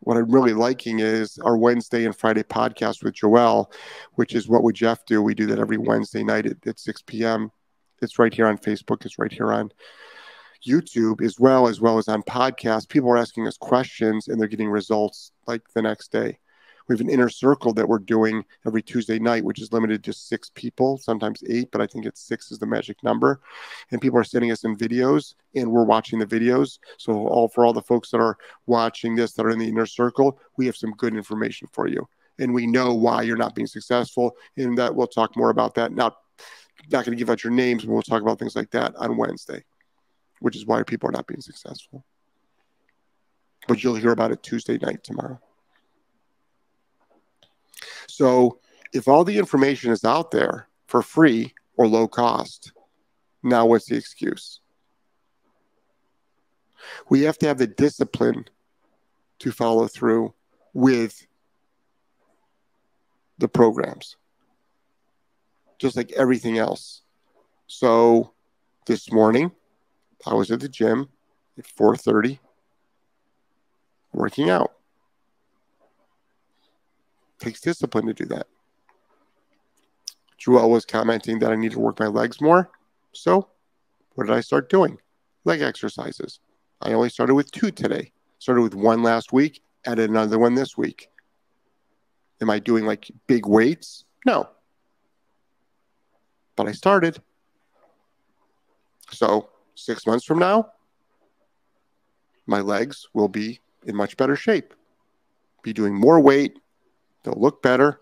what 0.02 0.18
I'm 0.18 0.30
really 0.30 0.54
liking 0.54 1.00
is 1.00 1.38
our 1.40 1.58
Wednesday 1.58 2.06
and 2.06 2.16
Friday 2.16 2.44
podcast 2.44 3.04
with 3.04 3.16
Joelle, 3.16 3.72
which 4.14 4.34
is 4.34 4.48
what 4.48 4.64
would 4.64 4.76
Jeff 4.76 5.06
do? 5.06 5.22
We 5.22 5.34
do 5.34 5.48
that 5.48 5.60
every 5.60 5.78
Wednesday 5.78 6.24
night 6.24 6.46
at, 6.46 6.58
at 6.66 6.80
6 6.80 7.04
p.m. 7.04 7.52
It's 8.02 8.20
right 8.20 8.34
here 8.34 8.48
on 8.48 8.58
Facebook. 8.58 9.06
It's 9.06 9.20
right 9.20 9.32
here 9.32 9.52
on 9.52 9.72
YouTube 10.68 11.22
as 11.22 11.40
well, 11.40 11.68
as 11.68 11.82
well 11.82 11.98
as 11.98 12.08
on 12.08 12.24
podcast. 12.24 12.90
People 12.90 13.12
are 13.12 13.18
asking 13.18 13.48
us 13.48 13.58
questions 13.58 14.28
and 14.28 14.40
they're 14.40 14.48
getting 14.48 14.70
results 14.70 15.32
like 15.48 15.62
the 15.74 15.82
next 15.82 16.12
day. 16.12 16.40
We 16.92 16.96
have 16.96 17.08
an 17.08 17.10
inner 17.10 17.30
circle 17.30 17.72
that 17.76 17.88
we're 17.88 18.00
doing 18.00 18.44
every 18.68 18.82
Tuesday 18.82 19.18
night, 19.18 19.46
which 19.46 19.62
is 19.62 19.72
limited 19.72 20.04
to 20.04 20.12
six 20.12 20.52
people, 20.54 20.98
sometimes 20.98 21.42
eight, 21.50 21.72
but 21.72 21.80
I 21.80 21.88
think 21.88 22.06
it's 22.06 22.20
six 22.20 22.52
is 22.52 22.60
the 22.60 22.66
magic 22.66 23.02
number. 23.02 23.40
And 23.92 24.02
people 24.02 24.20
are 24.20 24.26
sending 24.26 24.52
us 24.52 24.66
in 24.66 24.76
videos, 24.76 25.36
and 25.56 25.72
we're 25.72 25.86
watching 25.86 26.20
the 26.20 26.26
videos. 26.26 26.80
So, 26.98 27.14
all 27.14 27.48
for 27.48 27.66
all 27.66 27.72
the 27.72 27.82
folks 27.82 28.12
that 28.12 28.20
are 28.20 28.38
watching 28.66 29.16
this 29.16 29.32
that 29.34 29.46
are 29.46 29.52
in 29.52 29.60
the 29.60 29.70
inner 29.70 29.86
circle, 29.86 30.38
we 30.58 30.66
have 30.66 30.76
some 30.76 30.92
good 30.92 31.16
information 31.16 31.70
for 31.72 31.88
you, 31.88 32.06
and 32.40 32.54
we 32.54 32.68
know 32.68 32.94
why 32.94 33.22
you're 33.22 33.38
not 33.38 33.56
being 33.56 33.68
successful. 33.68 34.36
And 34.58 34.78
that 34.78 34.94
we'll 34.94 35.08
talk 35.08 35.38
more 35.38 35.50
about 35.50 35.76
that. 35.76 35.94
Not 35.94 36.18
not 36.92 37.06
going 37.06 37.18
to 37.18 37.20
give 37.20 37.30
out 37.30 37.42
your 37.42 37.54
names, 37.54 37.86
but 37.86 37.94
we'll 37.94 38.02
talk 38.02 38.22
about 38.22 38.38
things 38.38 38.58
like 38.58 38.72
that 38.72 38.98
on 38.98 39.16
Wednesday, 39.16 39.64
which 40.42 40.58
is 40.58 40.66
why 40.66 40.84
people 40.84 41.08
are 41.08 41.14
not 41.14 41.28
being 41.28 41.40
successful. 41.40 42.04
But 43.70 43.82
you'll 43.82 43.96
hear 43.96 44.12
about 44.12 44.34
it 44.34 44.44
Tuesday 44.44 44.78
night 44.78 45.06
tomorrow. 45.06 45.40
So 48.22 48.60
if 48.94 49.08
all 49.08 49.24
the 49.24 49.40
information 49.40 49.92
is 49.92 50.06
out 50.06 50.30
there 50.30 50.68
for 50.86 51.02
free 51.02 51.56
or 51.76 51.88
low 51.88 52.08
cost, 52.08 52.72
now 53.42 53.66
what's 53.66 53.88
the 53.88 53.96
excuse? 53.96 54.60
We 57.10 57.24
have 57.24 57.40
to 57.40 57.48
have 57.48 57.58
the 57.58 57.66
discipline 57.66 58.46
to 59.40 59.52
follow 59.52 59.88
through 59.88 60.36
with 60.72 61.26
the 63.40 63.48
programs, 63.48 64.18
just 65.80 65.98
like 65.98 66.12
everything 66.12 66.60
else. 66.60 67.02
So 67.66 68.34
this 68.86 69.12
morning, 69.12 69.52
I 70.28 70.36
was 70.36 70.52
at 70.52 70.60
the 70.60 70.70
gym 70.70 71.10
at 71.58 71.66
4:30 71.66 72.38
working 74.14 74.52
out. 74.52 74.74
Takes 77.42 77.60
discipline 77.60 78.06
to 78.08 78.14
do 78.14 78.26
that. 78.26 78.48
Joelle 80.40 80.70
was 80.70 80.86
commenting 80.86 81.40
that 81.40 81.52
I 81.52 81.56
need 81.56 81.74
to 81.74 81.80
work 81.80 82.00
my 82.00 82.08
legs 82.08 82.40
more. 82.42 82.72
So, 83.14 83.50
what 84.16 84.28
did 84.28 84.36
I 84.36 84.42
start 84.42 84.70
doing? 84.70 84.98
Leg 85.44 85.62
exercises. 85.62 86.40
I 86.82 86.94
only 86.94 87.10
started 87.10 87.36
with 87.36 87.52
two 87.52 87.72
today. 87.72 88.12
Started 88.40 88.62
with 88.62 88.74
one 88.74 89.04
last 89.04 89.34
week, 89.34 89.62
added 89.86 90.10
another 90.10 90.40
one 90.40 90.56
this 90.56 90.78
week. 90.78 91.10
Am 92.42 92.50
I 92.50 92.58
doing 92.58 92.86
like 92.86 93.12
big 93.28 93.46
weights? 93.46 94.06
No. 94.26 94.50
But 96.56 96.68
I 96.68 96.72
started. 96.72 97.22
So, 99.12 99.50
six 99.76 100.08
months 100.08 100.26
from 100.26 100.40
now, 100.40 100.72
my 102.48 102.62
legs 102.62 103.08
will 103.14 103.28
be 103.28 103.60
in 103.86 103.96
much 103.96 104.18
better 104.18 104.36
shape. 104.36 104.74
Be 105.62 105.74
doing 105.74 105.94
more 105.94 106.20
weight. 106.20 106.61
They'll 107.24 107.40
look 107.40 107.62
better. 107.62 108.02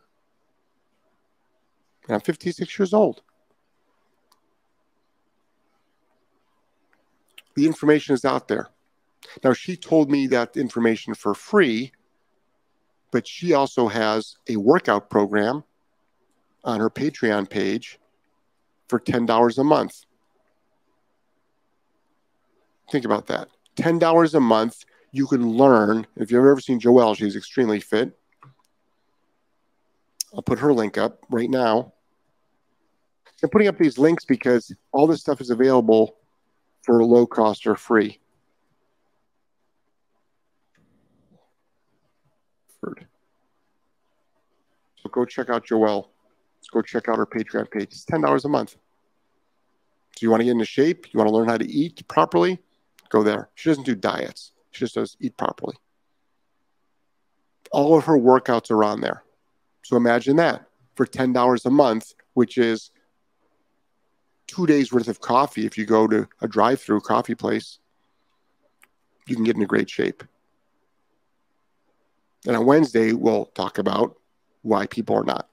And 2.07 2.15
I'm 2.15 2.21
56 2.21 2.79
years 2.79 2.93
old. 2.93 3.21
The 7.55 7.65
information 7.65 8.13
is 8.13 8.25
out 8.25 8.47
there. 8.47 8.69
Now, 9.43 9.53
she 9.53 9.75
told 9.75 10.09
me 10.09 10.27
that 10.27 10.55
information 10.55 11.13
for 11.13 11.33
free, 11.33 11.91
but 13.11 13.27
she 13.27 13.53
also 13.53 13.87
has 13.87 14.37
a 14.47 14.55
workout 14.55 15.09
program 15.09 15.63
on 16.63 16.79
her 16.79 16.89
Patreon 16.89 17.49
page 17.49 17.99
for 18.87 18.99
$10 18.99 19.57
a 19.57 19.63
month. 19.63 20.05
Think 22.91 23.05
about 23.05 23.27
that. 23.27 23.49
$10 23.75 24.33
a 24.33 24.39
month, 24.39 24.83
you 25.11 25.27
can 25.27 25.51
learn. 25.51 26.07
If 26.15 26.31
you've 26.31 26.45
ever 26.45 26.59
seen 26.59 26.79
Joelle, 26.79 27.15
she's 27.15 27.35
extremely 27.35 27.79
fit. 27.79 28.18
I'll 30.33 30.41
put 30.41 30.59
her 30.59 30.73
link 30.73 30.97
up 30.97 31.19
right 31.29 31.49
now. 31.49 31.93
I'm 33.41 33.49
putting 33.49 33.67
up 33.67 33.77
these 33.77 33.97
links 33.97 34.25
because 34.25 34.73
all 34.91 35.07
this 35.07 35.21
stuff 35.21 35.39
is 35.39 35.49
available 35.49 36.17
for 36.83 37.03
low 37.03 37.25
cost 37.25 37.65
or 37.65 37.75
free. 37.75 38.19
So 45.01 45.09
go 45.09 45.25
check 45.25 45.49
out 45.49 45.65
Joelle. 45.65 46.07
Let's 46.57 46.69
go 46.69 46.81
check 46.81 47.07
out 47.07 47.17
her 47.17 47.25
Patreon 47.25 47.71
page. 47.71 47.89
It's 47.91 48.05
$10 48.05 48.45
a 48.45 48.49
month. 48.49 48.71
So 48.71 48.77
you 50.21 50.29
want 50.29 50.41
to 50.41 50.45
get 50.45 50.51
into 50.51 50.65
shape? 50.65 51.07
You 51.13 51.17
want 51.17 51.29
to 51.29 51.35
learn 51.35 51.47
how 51.47 51.57
to 51.57 51.69
eat 51.69 52.05
properly? 52.07 52.59
Go 53.09 53.23
there. 53.23 53.49
She 53.55 53.69
doesn't 53.69 53.85
do 53.85 53.95
diets. 53.95 54.51
She 54.71 54.81
just 54.81 54.95
does 54.95 55.15
eat 55.19 55.37
properly. 55.37 55.75
All 57.71 57.97
of 57.97 58.05
her 58.05 58.17
workouts 58.17 58.69
are 58.71 58.83
on 58.83 59.01
there. 59.01 59.23
So 59.89 59.97
imagine 59.97 60.35
that 60.35 60.67
for 60.93 61.07
$10 61.07 61.65
a 61.65 61.69
month, 61.71 62.13
which 62.35 62.59
is 62.59 62.91
two 64.45 64.67
days 64.67 64.93
worth 64.93 65.07
of 65.07 65.19
coffee. 65.19 65.65
If 65.65 65.79
you 65.79 65.87
go 65.87 66.05
to 66.05 66.27
a 66.41 66.47
drive 66.47 66.79
through 66.79 67.01
coffee 67.01 67.33
place, 67.33 67.79
you 69.25 69.33
can 69.33 69.43
get 69.43 69.55
into 69.55 69.65
great 69.65 69.89
shape. 69.89 70.23
And 72.45 72.55
on 72.55 72.67
Wednesday, 72.67 73.13
we'll 73.13 73.45
talk 73.45 73.79
about 73.79 74.15
why 74.61 74.85
people 74.85 75.15
are 75.15 75.23
not. 75.23 75.49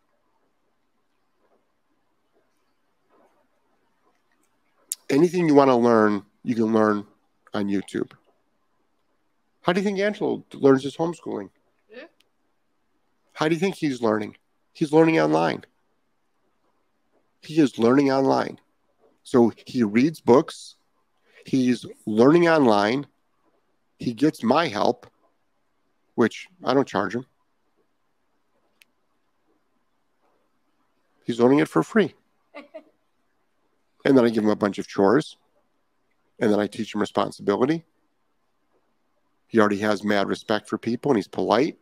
Anything 5.08 5.48
you 5.48 5.54
want 5.54 5.70
to 5.70 5.76
learn, 5.76 6.26
you 6.42 6.54
can 6.54 6.74
learn 6.74 7.06
on 7.54 7.68
YouTube. 7.68 8.10
How 9.62 9.72
do 9.72 9.80
you 9.80 9.84
think 9.84 9.98
Angelo 9.98 10.44
learns 10.52 10.82
his 10.82 10.94
homeschooling? 10.94 11.48
How 13.36 13.48
do 13.48 13.54
you 13.54 13.60
think 13.60 13.74
he's 13.74 14.00
learning? 14.00 14.36
He's 14.72 14.92
learning 14.92 15.20
online. 15.20 15.64
He 17.42 17.60
is 17.60 17.78
learning 17.78 18.10
online. 18.10 18.58
So 19.22 19.52
he 19.66 19.82
reads 19.82 20.20
books, 20.20 20.76
he's 21.44 21.84
learning 22.06 22.48
online, 22.48 23.06
he 23.98 24.12
gets 24.12 24.42
my 24.42 24.68
help, 24.68 25.06
which 26.14 26.48
I 26.64 26.74
don't 26.74 26.86
charge 26.86 27.14
him. 27.14 27.26
He's 31.24 31.40
learning 31.40 31.58
it 31.58 31.68
for 31.68 31.82
free. 31.82 32.14
and 34.04 34.16
then 34.16 34.24
I 34.24 34.28
give 34.30 34.44
him 34.44 34.50
a 34.50 34.56
bunch 34.56 34.78
of 34.78 34.86
chores, 34.86 35.36
and 36.38 36.52
then 36.52 36.60
I 36.60 36.68
teach 36.68 36.94
him 36.94 37.00
responsibility 37.00 37.84
he 39.46 39.60
already 39.60 39.78
has 39.78 40.04
mad 40.04 40.28
respect 40.28 40.68
for 40.68 40.78
people 40.78 41.10
and 41.10 41.18
he's 41.18 41.28
polite. 41.28 41.78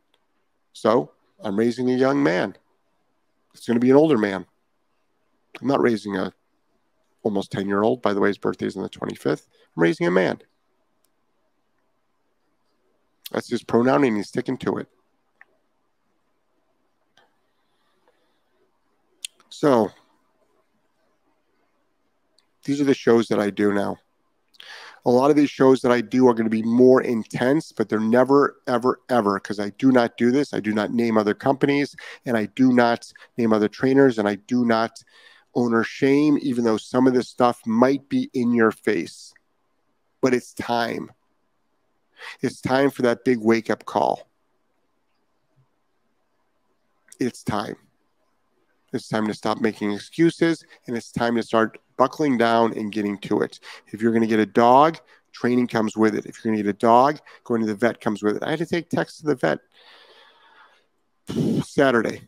So 0.72 1.10
I'm 1.42 1.58
raising 1.58 1.90
a 1.90 1.94
young 1.94 2.22
man. 2.22 2.56
It's 3.54 3.66
going 3.66 3.76
to 3.76 3.80
be 3.80 3.90
an 3.90 3.96
older 3.96 4.18
man. 4.18 4.46
I'm 5.60 5.68
not 5.68 5.80
raising 5.80 6.16
a 6.16 6.32
almost 7.22 7.52
10 7.52 7.68
year 7.68 7.82
old. 7.82 8.02
By 8.02 8.12
the 8.12 8.20
way, 8.20 8.28
his 8.28 8.38
birthday 8.38 8.66
is 8.66 8.76
on 8.76 8.82
the 8.82 8.88
25th. 8.88 9.46
I'm 9.76 9.82
raising 9.82 10.06
a 10.06 10.10
man. 10.10 10.40
That's 13.32 13.48
his 13.48 13.64
pronoun 13.64 14.04
and 14.04 14.16
he's 14.16 14.28
sticking 14.28 14.58
to 14.58 14.78
it. 14.78 14.88
So 19.48 19.90
these 22.64 22.80
are 22.80 22.84
the 22.84 22.94
shows 22.94 23.28
that 23.28 23.40
I 23.40 23.50
do 23.50 23.72
now 23.72 23.98
a 25.06 25.10
lot 25.10 25.30
of 25.30 25.36
these 25.36 25.50
shows 25.50 25.82
that 25.82 25.92
I 25.92 26.00
do 26.00 26.26
are 26.28 26.34
going 26.34 26.46
to 26.46 26.50
be 26.50 26.62
more 26.62 27.02
intense, 27.02 27.72
but 27.72 27.88
they're 27.88 28.00
never, 28.00 28.56
ever, 28.66 29.00
ever, 29.10 29.34
because 29.34 29.60
I 29.60 29.70
do 29.70 29.92
not 29.92 30.16
do 30.16 30.30
this. 30.30 30.54
I 30.54 30.60
do 30.60 30.72
not 30.72 30.92
name 30.92 31.18
other 31.18 31.34
companies 31.34 31.94
and 32.24 32.36
I 32.36 32.46
do 32.46 32.72
not 32.72 33.12
name 33.36 33.52
other 33.52 33.68
trainers 33.68 34.18
and 34.18 34.26
I 34.26 34.36
do 34.36 34.64
not 34.64 35.02
owner 35.54 35.84
shame, 35.84 36.38
even 36.40 36.64
though 36.64 36.78
some 36.78 37.06
of 37.06 37.12
this 37.12 37.28
stuff 37.28 37.60
might 37.66 38.08
be 38.08 38.30
in 38.32 38.54
your 38.54 38.70
face. 38.70 39.34
But 40.22 40.32
it's 40.32 40.54
time. 40.54 41.12
It's 42.40 42.62
time 42.62 42.88
for 42.88 43.02
that 43.02 43.24
big 43.24 43.38
wake 43.38 43.68
up 43.68 43.84
call. 43.84 44.28
It's 47.20 47.42
time. 47.42 47.76
It's 48.94 49.08
time 49.08 49.26
to 49.26 49.34
stop 49.34 49.60
making 49.60 49.92
excuses 49.92 50.64
and 50.86 50.96
it's 50.96 51.12
time 51.12 51.34
to 51.36 51.42
start 51.42 51.78
buckling 51.96 52.38
down 52.38 52.76
and 52.76 52.92
getting 52.92 53.18
to 53.18 53.40
it. 53.40 53.60
If 53.88 54.02
you're 54.02 54.12
going 54.12 54.22
to 54.22 54.28
get 54.28 54.40
a 54.40 54.46
dog, 54.46 54.98
training 55.32 55.68
comes 55.68 55.96
with 55.96 56.14
it. 56.14 56.26
If 56.26 56.36
you're 56.36 56.52
going 56.52 56.56
to 56.56 56.62
get 56.62 56.74
a 56.74 56.78
dog, 56.78 57.20
going 57.44 57.60
to 57.60 57.66
the 57.66 57.74
vet 57.74 58.00
comes 58.00 58.22
with 58.22 58.36
it. 58.36 58.42
I 58.42 58.50
had 58.50 58.58
to 58.60 58.66
take 58.66 58.88
Tex 58.88 59.18
to 59.18 59.26
the 59.26 59.34
vet 59.34 59.60
Saturday. 61.64 62.22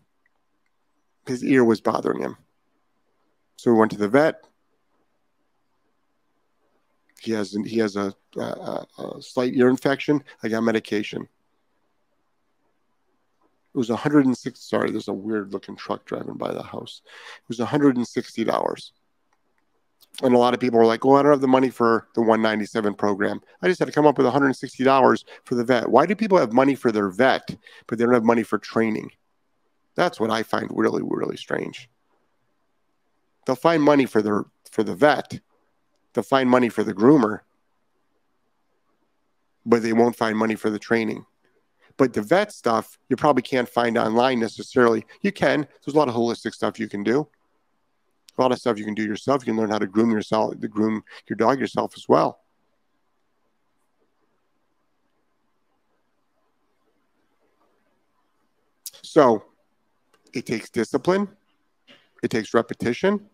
His 1.26 1.44
ear 1.44 1.64
was 1.64 1.80
bothering 1.80 2.20
him. 2.20 2.36
So 3.56 3.72
we 3.72 3.78
went 3.78 3.92
to 3.92 3.98
the 3.98 4.08
vet. 4.08 4.42
He 7.20 7.32
has 7.32 7.56
he 7.64 7.78
has 7.78 7.96
a, 7.96 8.14
a, 8.36 8.86
a 8.98 9.22
slight 9.22 9.54
ear 9.54 9.68
infection. 9.68 10.22
I 10.42 10.48
got 10.48 10.62
medication. 10.62 11.22
It 11.22 13.78
was 13.78 13.90
106. 13.90 14.60
Sorry, 14.60 14.90
there's 14.90 15.08
a 15.08 15.12
weird 15.12 15.52
looking 15.52 15.76
truck 15.76 16.04
driving 16.04 16.36
by 16.36 16.52
the 16.52 16.62
house. 16.62 17.02
It 17.04 17.48
was 17.48 17.58
160 17.58 18.44
dollars. 18.44 18.92
And 20.22 20.34
a 20.34 20.38
lot 20.38 20.54
of 20.54 20.60
people 20.60 20.78
were 20.78 20.86
like, 20.86 21.04
"Well, 21.04 21.16
I 21.16 21.22
don't 21.22 21.32
have 21.32 21.40
the 21.40 21.48
money 21.48 21.68
for 21.68 22.08
the 22.14 22.22
197 22.22 22.94
program. 22.94 23.40
I 23.60 23.68
just 23.68 23.78
had 23.78 23.86
to 23.86 23.92
come 23.92 24.06
up 24.06 24.16
with 24.16 24.26
160 24.26 24.82
dollars 24.84 25.24
for 25.44 25.54
the 25.54 25.64
vet." 25.64 25.90
Why 25.90 26.06
do 26.06 26.14
people 26.14 26.38
have 26.38 26.52
money 26.52 26.74
for 26.74 26.90
their 26.90 27.08
vet, 27.08 27.56
but 27.86 27.98
they 27.98 28.04
don't 28.04 28.14
have 28.14 28.24
money 28.24 28.42
for 28.42 28.58
training? 28.58 29.10
That's 29.94 30.18
what 30.20 30.30
I 30.30 30.42
find 30.42 30.70
really, 30.72 31.02
really 31.04 31.36
strange. 31.36 31.88
They'll 33.46 33.56
find 33.56 33.82
money 33.82 34.06
for 34.06 34.22
their 34.22 34.44
for 34.70 34.82
the 34.82 34.94
vet. 34.94 35.40
They'll 36.12 36.24
find 36.24 36.48
money 36.48 36.68
for 36.68 36.82
the 36.82 36.94
groomer, 36.94 37.40
but 39.66 39.82
they 39.82 39.92
won't 39.92 40.16
find 40.16 40.36
money 40.36 40.54
for 40.54 40.70
the 40.70 40.78
training. 40.78 41.26
But 41.98 42.12
the 42.12 42.22
vet 42.22 42.52
stuff 42.52 42.98
you 43.08 43.16
probably 43.16 43.42
can't 43.42 43.68
find 43.68 43.96
online 43.96 44.40
necessarily. 44.40 45.06
You 45.22 45.32
can. 45.32 45.66
There's 45.84 45.94
a 45.94 45.98
lot 45.98 46.08
of 46.08 46.14
holistic 46.14 46.54
stuff 46.54 46.78
you 46.78 46.88
can 46.88 47.02
do. 47.02 47.28
A 48.38 48.42
lot 48.42 48.52
of 48.52 48.58
stuff 48.58 48.78
you 48.78 48.84
can 48.84 48.94
do 48.94 49.04
yourself. 49.04 49.42
You 49.42 49.52
can 49.52 49.60
learn 49.60 49.70
how 49.70 49.78
to 49.78 49.86
groom 49.86 50.10
yourself, 50.10 50.60
to 50.60 50.68
groom 50.68 51.02
your 51.28 51.36
dog 51.36 51.58
yourself 51.58 51.94
as 51.96 52.06
well. 52.08 52.40
So 59.02 59.44
it 60.34 60.44
takes 60.44 60.68
discipline, 60.68 61.28
it 62.22 62.28
takes 62.30 62.52
repetition, 62.52 63.30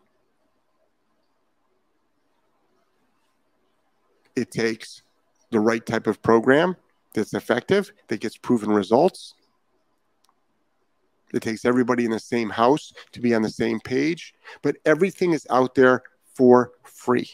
it 4.36 4.50
takes 4.50 5.02
the 5.50 5.60
right 5.60 5.84
type 5.84 6.06
of 6.06 6.22
program 6.22 6.76
that's 7.14 7.34
effective, 7.34 7.92
that 8.08 8.20
gets 8.20 8.36
proven 8.36 8.70
results. 8.70 9.34
It 11.32 11.42
takes 11.42 11.64
everybody 11.64 12.04
in 12.04 12.10
the 12.10 12.20
same 12.20 12.50
house 12.50 12.92
to 13.12 13.20
be 13.20 13.34
on 13.34 13.42
the 13.42 13.50
same 13.50 13.80
page, 13.80 14.34
but 14.62 14.76
everything 14.84 15.32
is 15.32 15.46
out 15.50 15.74
there 15.74 16.02
for 16.34 16.72
free. 16.84 17.30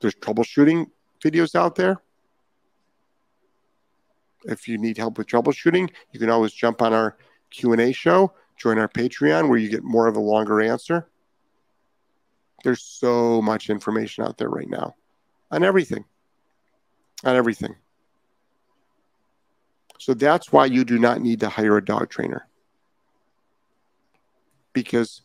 There's 0.00 0.14
troubleshooting 0.14 0.90
videos 1.22 1.54
out 1.54 1.76
there. 1.76 2.02
If 4.44 4.68
you 4.68 4.78
need 4.78 4.98
help 4.98 5.18
with 5.18 5.26
troubleshooting, 5.26 5.90
you 6.12 6.20
can 6.20 6.30
always 6.30 6.52
jump 6.52 6.82
on 6.82 6.92
our 6.92 7.16
Q&A 7.50 7.92
show, 7.92 8.32
join 8.56 8.78
our 8.78 8.88
Patreon 8.88 9.48
where 9.48 9.58
you 9.58 9.68
get 9.68 9.82
more 9.82 10.06
of 10.06 10.16
a 10.16 10.20
longer 10.20 10.60
answer. 10.60 11.08
There's 12.64 12.82
so 12.82 13.40
much 13.42 13.70
information 13.70 14.24
out 14.24 14.38
there 14.38 14.48
right 14.48 14.68
now 14.68 14.94
on 15.50 15.62
everything. 15.62 16.04
On 17.24 17.34
everything. 17.34 17.76
So 19.98 20.14
that's 20.14 20.52
why 20.52 20.66
you 20.66 20.84
do 20.84 20.98
not 20.98 21.20
need 21.20 21.40
to 21.40 21.48
hire 21.48 21.76
a 21.76 21.84
dog 21.84 22.10
trainer. 22.10 22.46
Because 24.72 25.22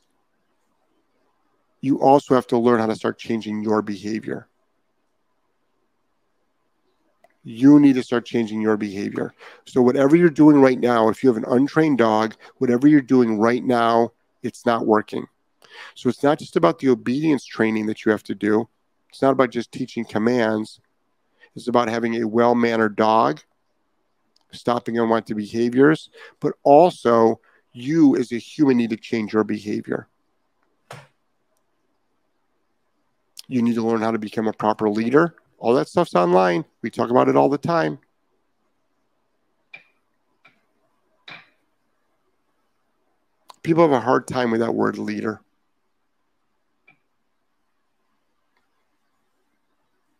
you 1.81 1.99
also 1.99 2.35
have 2.35 2.47
to 2.47 2.57
learn 2.57 2.79
how 2.79 2.85
to 2.85 2.95
start 2.95 3.17
changing 3.17 3.63
your 3.63 3.81
behavior. 3.81 4.47
You 7.43 7.79
need 7.79 7.95
to 7.95 8.03
start 8.03 8.25
changing 8.25 8.61
your 8.61 8.77
behavior. 8.77 9.33
So, 9.65 9.81
whatever 9.81 10.15
you're 10.15 10.29
doing 10.29 10.61
right 10.61 10.79
now, 10.79 11.09
if 11.09 11.23
you 11.23 11.29
have 11.29 11.37
an 11.37 11.51
untrained 11.51 11.97
dog, 11.97 12.35
whatever 12.59 12.87
you're 12.87 13.01
doing 13.01 13.39
right 13.39 13.63
now, 13.63 14.11
it's 14.43 14.63
not 14.63 14.85
working. 14.85 15.25
So, 15.95 16.07
it's 16.07 16.21
not 16.21 16.37
just 16.37 16.55
about 16.55 16.77
the 16.77 16.89
obedience 16.89 17.43
training 17.43 17.87
that 17.87 18.05
you 18.05 18.11
have 18.11 18.23
to 18.23 18.35
do, 18.35 18.69
it's 19.09 19.23
not 19.23 19.31
about 19.31 19.49
just 19.49 19.71
teaching 19.71 20.05
commands. 20.05 20.79
It's 21.55 21.67
about 21.67 21.89
having 21.89 22.21
a 22.21 22.27
well 22.27 22.53
mannered 22.55 22.95
dog 22.95 23.41
stopping 24.51 24.97
unwanted 24.97 25.37
behaviors, 25.37 26.09
but 26.39 26.53
also 26.63 27.39
you 27.73 28.15
as 28.17 28.31
a 28.31 28.37
human 28.37 28.77
need 28.77 28.89
to 28.89 28.97
change 28.97 29.33
your 29.33 29.43
behavior. 29.43 30.07
You 33.47 33.61
need 33.61 33.75
to 33.75 33.81
learn 33.81 34.01
how 34.01 34.11
to 34.11 34.19
become 34.19 34.47
a 34.47 34.53
proper 34.53 34.89
leader. 34.89 35.35
All 35.57 35.73
that 35.75 35.87
stuff's 35.87 36.15
online. 36.15 36.65
We 36.81 36.89
talk 36.89 37.09
about 37.09 37.27
it 37.27 37.35
all 37.35 37.49
the 37.49 37.57
time. 37.57 37.99
People 43.63 43.83
have 43.83 43.91
a 43.91 43.99
hard 43.99 44.27
time 44.27 44.51
with 44.51 44.61
that 44.61 44.73
word 44.73 44.97
leader. 44.97 45.41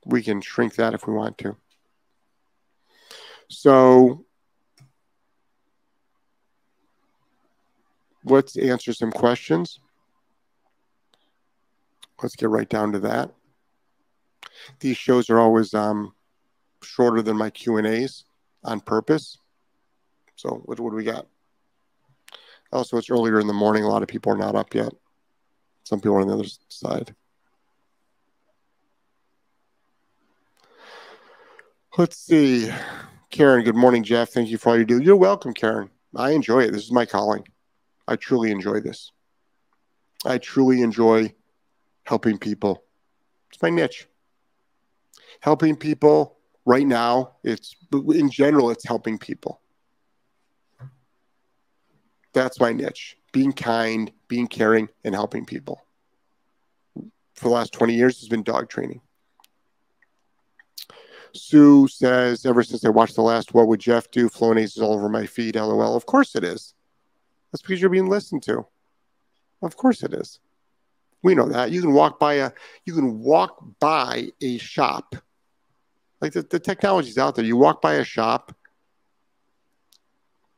We 0.05 0.21
can 0.21 0.41
shrink 0.41 0.75
that 0.75 0.93
if 0.93 1.07
we 1.07 1.13
want 1.13 1.37
to. 1.39 1.55
So 3.51 4.23
let's 8.23 8.55
answer 8.55 8.93
some 8.93 9.11
questions. 9.11 9.79
Let's 12.23 12.35
get 12.35 12.49
right 12.49 12.69
down 12.69 12.93
to 12.93 12.99
that. 12.99 13.31
These 14.79 14.97
shows 14.97 15.29
are 15.29 15.39
always 15.39 15.73
um, 15.73 16.13
shorter 16.81 17.21
than 17.21 17.35
my 17.35 17.49
Q 17.49 17.77
and 17.77 17.87
A's 17.87 18.23
on 18.63 18.79
purpose. 18.79 19.37
So 20.37 20.61
what, 20.65 20.79
what 20.79 20.91
do 20.91 20.95
we 20.95 21.03
got? 21.03 21.27
Also, 22.71 22.97
it's 22.97 23.09
earlier 23.09 23.39
in 23.41 23.47
the 23.47 23.53
morning. 23.53 23.83
A 23.83 23.89
lot 23.89 24.01
of 24.01 24.07
people 24.07 24.31
are 24.31 24.37
not 24.37 24.55
up 24.55 24.73
yet. 24.73 24.93
Some 25.83 25.99
people 25.99 26.15
are 26.15 26.21
on 26.21 26.27
the 26.27 26.35
other 26.35 26.47
side. 26.69 27.13
Let's 31.97 32.17
see. 32.17 32.71
Karen, 33.31 33.63
good 33.63 33.77
morning, 33.77 34.03
Jeff. 34.03 34.29
Thank 34.29 34.49
you 34.49 34.57
for 34.57 34.71
all 34.71 34.77
you 34.77 34.83
do. 34.83 35.01
You're 35.01 35.15
welcome, 35.15 35.53
Karen. 35.53 35.89
I 36.13 36.31
enjoy 36.31 36.63
it. 36.63 36.71
This 36.71 36.83
is 36.83 36.91
my 36.91 37.05
calling. 37.05 37.47
I 38.05 38.17
truly 38.17 38.51
enjoy 38.51 38.81
this. 38.81 39.13
I 40.25 40.37
truly 40.37 40.81
enjoy 40.81 41.33
helping 42.03 42.37
people. 42.37 42.83
It's 43.49 43.61
my 43.61 43.69
niche. 43.69 44.05
Helping 45.39 45.77
people 45.77 46.37
right 46.65 46.85
now, 46.85 47.37
it's 47.41 47.73
in 47.93 48.29
general, 48.29 48.69
it's 48.69 48.85
helping 48.85 49.17
people. 49.17 49.61
That's 52.33 52.59
my 52.59 52.73
niche. 52.73 53.15
Being 53.31 53.53
kind, 53.53 54.11
being 54.27 54.47
caring, 54.47 54.89
and 55.05 55.15
helping 55.15 55.45
people. 55.45 55.81
For 57.35 57.47
the 57.47 57.49
last 57.49 57.71
20 57.71 57.95
years, 57.95 58.19
has 58.19 58.27
been 58.27 58.43
dog 58.43 58.67
training. 58.67 58.99
Sue 61.33 61.87
says, 61.87 62.45
ever 62.45 62.63
since 62.63 62.83
I 62.85 62.89
watched 62.89 63.15
the 63.15 63.21
last 63.21 63.53
What 63.53 63.67
Would 63.67 63.79
Jeff 63.79 64.11
Do? 64.11 64.29
Flonase 64.29 64.77
is 64.77 64.79
all 64.79 64.93
over 64.93 65.09
my 65.09 65.25
feed. 65.25 65.55
LOL. 65.55 65.95
Of 65.95 66.05
course 66.05 66.35
it 66.35 66.43
is. 66.43 66.73
That's 67.51 67.61
because 67.61 67.81
you're 67.81 67.89
being 67.89 68.09
listened 68.09 68.43
to. 68.43 68.65
Of 69.61 69.77
course 69.77 70.03
it 70.03 70.13
is. 70.13 70.39
We 71.23 71.35
know 71.35 71.49
that. 71.49 71.71
You 71.71 71.81
can 71.81 71.93
walk 71.93 72.19
by 72.19 72.35
a 72.35 72.51
you 72.85 72.93
can 72.93 73.19
walk 73.19 73.63
by 73.79 74.29
a 74.41 74.57
shop. 74.57 75.15
Like 76.19 76.33
the, 76.33 76.41
the 76.43 76.59
technology's 76.59 77.17
out 77.17 77.35
there. 77.35 77.45
You 77.45 77.57
walk 77.57 77.81
by 77.81 77.95
a 77.95 78.03
shop. 78.03 78.55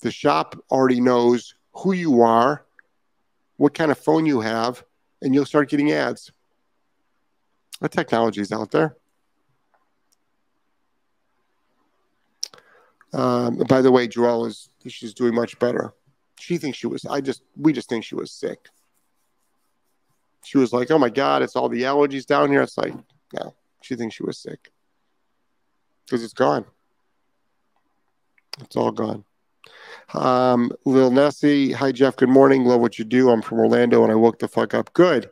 The 0.02 0.12
shop 0.12 0.62
already 0.70 1.02
knows 1.02 1.56
who 1.74 1.94
you 1.94 2.22
are, 2.22 2.66
what 3.58 3.74
kind 3.74 3.92
of 3.92 3.98
phone 3.98 4.26
you 4.26 4.42
have, 4.42 4.84
and 5.22 5.34
you'll 5.34 5.46
start 5.46 5.70
getting 5.70 5.92
ads. 5.92 6.32
The 7.80 7.90
technology's 7.90 8.52
out 8.52 8.72
there. 8.72 8.98
Um, 13.14 13.58
by 13.70 13.82
the 13.82 13.92
way, 13.92 14.08
Joelle 14.08 14.48
is 14.48 14.70
she's 14.88 15.14
doing 15.14 15.36
much 15.36 15.58
better. 15.60 15.94
She 16.40 16.58
thinks 16.58 16.78
she 16.78 16.88
was. 16.88 17.06
I 17.06 17.22
just 17.22 17.44
we 17.56 17.72
just 17.72 17.88
think 17.88 18.04
she 18.04 18.16
was 18.16 18.32
sick. 18.32 18.70
She 20.44 20.58
was 20.58 20.74
like, 20.74 20.90
"Oh 20.92 20.98
my 20.98 21.10
God, 21.10 21.42
it's 21.42 21.56
all 21.56 21.70
the 21.70 21.84
allergies 21.84 22.26
down 22.26 22.50
here." 22.50 22.62
It's 22.62 22.78
like, 22.78 22.94
no, 23.34 23.54
she 23.82 23.96
thinks 23.96 24.16
she 24.16 24.24
was 24.24 24.38
sick 24.38 24.72
because 26.06 26.24
it's 26.24 26.34
gone. 26.34 26.66
It's 28.62 28.76
all 28.76 28.92
gone. 28.92 29.24
Um, 30.14 30.72
Lil 30.86 31.12
Nessie, 31.12 31.72
hi 31.72 31.92
Jeff. 31.92 32.16
Good 32.16 32.30
morning. 32.30 32.66
Love 32.66 32.82
what 32.82 33.00
you 33.00 33.06
do. 33.06 33.30
I'm 33.30 33.42
from 33.42 33.60
Orlando 33.60 34.04
and 34.04 34.12
I 34.12 34.16
woke 34.16 34.40
the 34.40 34.48
fuck 34.48 34.74
up. 34.74 34.94
Good. 34.94 35.30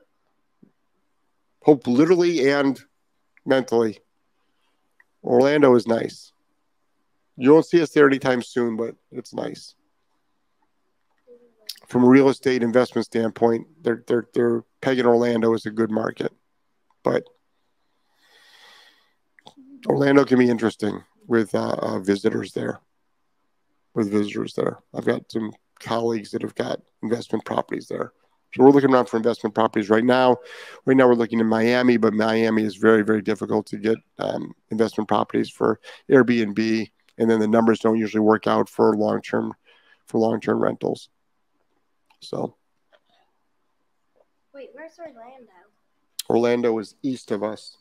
Hope 1.63 1.86
literally 1.86 2.50
and 2.50 2.80
mentally. 3.46 4.00
Orlando 5.24 5.76
is 5.76 5.86
nice. 5.88 6.32
You 7.41 7.54
won't 7.54 7.65
see 7.65 7.82
us 7.82 7.89
there 7.89 8.06
anytime 8.06 8.43
soon, 8.43 8.77
but 8.77 8.93
it's 9.12 9.34
nice. 9.34 9.73
From 11.88 12.04
a 12.04 12.08
real 12.08 12.30
estate 12.30 12.62
investment 12.62 13.08
standpoint, 13.08 13.65
they're 13.82 14.04
they're 14.06 14.27
they're 14.36 14.63
pegging 14.80 15.08
Orlando 15.08 15.51
as 15.56 15.65
a 15.65 15.71
good 15.71 15.89
market, 15.89 16.32
but 17.04 17.23
Orlando 19.88 20.23
can 20.23 20.38
be 20.38 20.51
interesting 20.51 21.04
with 21.25 21.56
uh, 21.56 21.77
uh, 21.80 21.99
visitors 21.99 22.54
there. 22.54 22.80
With 23.95 24.12
visitors 24.12 24.54
there, 24.54 24.77
I've 24.93 25.06
got 25.06 25.32
some 25.32 25.51
colleagues 25.80 26.30
that 26.32 26.43
have 26.43 26.54
got 26.54 26.80
investment 27.01 27.43
properties 27.43 27.88
there. 27.88 28.13
So 28.54 28.63
we're 28.63 28.69
looking 28.69 28.93
around 28.93 29.08
for 29.08 29.17
investment 29.17 29.56
properties 29.56 29.89
right 29.89 30.04
now. 30.04 30.38
Right 30.86 30.95
now, 30.95 31.08
we're 31.08 31.15
looking 31.15 31.39
in 31.39 31.47
Miami, 31.47 31.97
but 31.97 32.13
Miami 32.13 32.65
is 32.65 32.75
very, 32.75 33.01
very 33.01 33.23
difficult 33.23 33.65
to 33.67 33.77
get 33.77 33.97
um, 34.19 34.54
investment 34.69 35.08
properties 35.08 35.49
for 35.49 35.80
Airbnb 36.10 36.91
and 37.17 37.30
then 37.30 37.39
the 37.39 37.47
numbers 37.47 37.80
don't 37.80 37.97
usually 37.97 38.21
work 38.21 38.47
out 38.47 38.69
for 38.69 38.95
long 38.95 39.21
term 39.21 39.54
for 40.06 40.17
long 40.17 40.39
term 40.39 40.62
rentals. 40.62 41.10
So. 42.19 42.56
Wait, 44.54 44.69
where's 44.74 45.00
Orlando? 45.00 45.52
Orlando 46.30 46.78
is 46.80 46.95
east 47.02 47.32
of 47.32 47.43
us. 47.43 47.78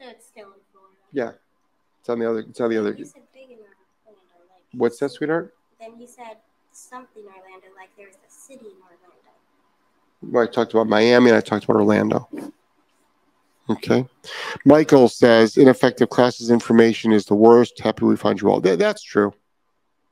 So 0.00 0.08
it's 0.08 0.26
still 0.26 0.46
in 0.46 0.60
Florida. 0.72 0.96
Yeah, 1.12 1.32
it's 2.00 2.08
on 2.08 2.18
the 2.18 2.28
other. 2.28 2.40
It's 2.40 2.60
on 2.60 2.70
the 2.70 2.78
other. 2.78 2.94
You 2.94 3.04
said 3.04 3.22
big 3.32 3.44
in 3.44 3.58
Orlando. 3.58 3.72
Like, 4.06 4.62
What's 4.72 4.98
that, 4.98 5.10
sweetheart? 5.10 5.54
Then 5.80 5.98
you 5.98 6.06
said 6.06 6.38
something 6.72 7.22
Orlando, 7.22 7.68
like 7.76 7.90
there's 7.96 8.14
a 8.14 8.30
city 8.30 8.66
in 8.66 8.82
Orlando. 8.82 9.06
Well, 10.22 10.44
I 10.44 10.46
talked 10.46 10.74
about 10.74 10.88
Miami 10.88 11.30
and 11.30 11.36
I 11.36 11.40
talked 11.40 11.64
about 11.64 11.76
Orlando. 11.76 12.28
Okay. 13.68 14.06
Michael 14.64 15.08
says 15.08 15.56
ineffective 15.56 16.08
classes 16.08 16.50
information 16.50 17.12
is 17.12 17.26
the 17.26 17.34
worst. 17.34 17.80
Happy 17.80 18.04
we 18.04 18.16
find 18.16 18.40
you 18.40 18.48
all. 18.48 18.60
Th- 18.60 18.78
that's 18.78 19.02
true. 19.02 19.32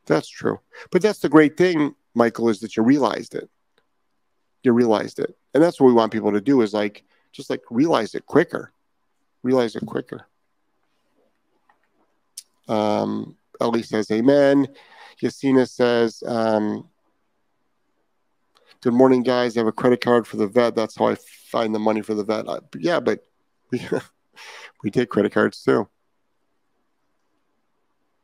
That's 0.07 0.29
true. 0.29 0.61
But 0.91 1.03
that's 1.03 1.21
the 1.21 1.29
great 1.29 1.57
thing, 1.57 1.95
Michael, 2.15 2.49
is 2.49 2.61
that 2.61 2.77
you 2.77 2.83
realized 2.83 3.35
it. 3.35 3.49
You 4.63 4.73
realized 4.73 5.19
it. 5.19 5.37
And 5.53 5.63
that's 5.63 5.81
what 5.81 5.87
we 5.87 5.93
want 5.93 6.13
people 6.13 6.33
to 6.33 6.41
do 6.41 6.63
is 6.63 6.75
like 6.75 7.05
just 7.33 7.49
like 7.49 7.63
realize 7.71 8.15
it 8.15 8.27
quicker. 8.27 8.73
Realize 9.43 9.77
it 9.77 9.87
quicker. 9.87 10.27
Um, 12.67 13.37
Ellie 13.61 13.83
says 13.83 14.11
amen. 14.11 14.69
Yasina 15.23 15.69
says, 15.69 16.23
um, 16.27 16.89
Good 18.85 18.93
morning, 18.93 19.23
guys. 19.23 19.57
I 19.57 19.61
have 19.61 19.67
a 19.67 19.73
credit 19.73 20.03
card 20.03 20.27
for 20.27 20.37
the 20.37 20.47
vet. 20.47 20.75
That's 20.75 20.97
how 20.97 21.07
I 21.07 21.15
find 21.15 21.75
the 21.75 21.79
money 21.79 22.03
for 22.03 22.13
the 22.13 22.23
vet. 22.23 22.47
I, 22.47 22.59
yeah, 22.79 23.01
but 23.01 23.25
we, 24.83 24.91
take 24.91 25.09
credit 25.09 25.33
cards 25.33 25.63
too. 25.63 25.89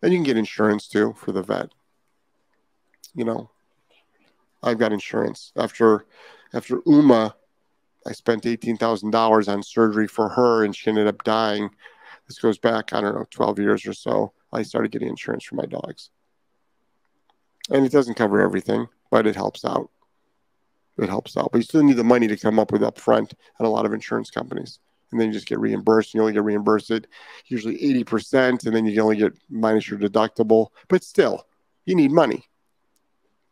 And 0.03 0.12
you 0.12 0.18
can 0.18 0.24
get 0.24 0.37
insurance 0.37 0.88
too 0.88 1.14
for 1.16 1.33
the 1.33 1.42
vet. 1.42 1.70
you 3.14 3.24
know, 3.24 3.50
I've 4.62 4.79
got 4.79 4.92
insurance. 4.92 5.53
After 5.57 6.07
after 6.53 6.81
Uma, 6.87 7.35
I 8.07 8.12
spent 8.12 8.46
eighteen 8.46 8.76
thousand 8.76 9.11
dollars 9.11 9.48
on 9.48 9.62
surgery 9.62 10.07
for 10.07 10.29
her, 10.31 10.64
and 10.64 10.74
she 10.74 10.88
ended 10.90 11.07
up 11.07 11.22
dying. 11.24 11.70
This 12.26 12.38
goes 12.38 12.59
back, 12.59 12.92
I 12.92 13.00
don't 13.00 13.14
know, 13.14 13.26
twelve 13.31 13.59
years 13.59 13.87
or 13.87 13.92
so. 13.92 14.33
I 14.53 14.62
started 14.62 14.90
getting 14.92 15.09
insurance 15.09 15.44
for 15.44 15.55
my 15.57 15.66
dogs, 15.66 16.11
and 17.70 17.85
it 17.85 17.92
doesn't 17.92 18.14
cover 18.14 18.40
everything, 18.40 18.88
but 19.11 19.26
it 19.26 19.37
helps 19.37 19.64
out. 19.64 19.90
It 20.98 21.09
helps 21.09 21.37
out, 21.37 21.50
but 21.53 21.59
you 21.59 21.64
still 21.64 21.83
need 21.83 21.96
the 21.96 22.05
money 22.05 22.29
to 22.29 22.37
come 22.37 22.59
up 22.59 22.72
with 22.72 22.83
up 22.83 22.98
front 22.98 23.35
at 23.59 23.66
a 23.66 23.68
lot 23.68 23.87
of 23.87 23.94
insurance 23.94 24.31
companies, 24.31 24.79
and 25.10 25.20
then 25.20 25.28
you 25.28 25.32
just 25.32 25.46
get 25.46 25.58
reimbursed. 25.58 26.14
You 26.14 26.20
only 26.20 26.32
get 26.32 26.44
reimbursed 26.44 26.90
it 26.90 27.06
usually 27.46 27.82
eighty 27.82 28.04
percent, 28.04 28.64
and 28.64 28.74
then 28.74 28.86
you 28.86 28.92
can 28.92 29.02
only 29.02 29.16
get 29.16 29.32
minus 29.48 29.88
your 29.88 29.98
deductible. 29.98 30.68
But 30.88 31.04
still, 31.04 31.46
you 31.86 31.94
need 31.94 32.12
money. 32.12 32.44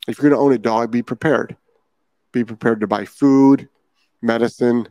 If 0.06 0.18
you're 0.18 0.30
going 0.30 0.38
to 0.38 0.44
own 0.44 0.52
a 0.52 0.58
dog, 0.58 0.90
be 0.90 1.02
prepared. 1.02 1.56
Be 2.32 2.44
prepared 2.44 2.80
to 2.80 2.86
buy 2.86 3.04
food, 3.04 3.68
medicine, 4.22 4.88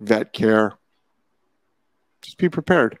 vet 0.00 0.32
care. 0.32 0.74
Just 2.22 2.38
be 2.38 2.48
prepared. 2.48 2.98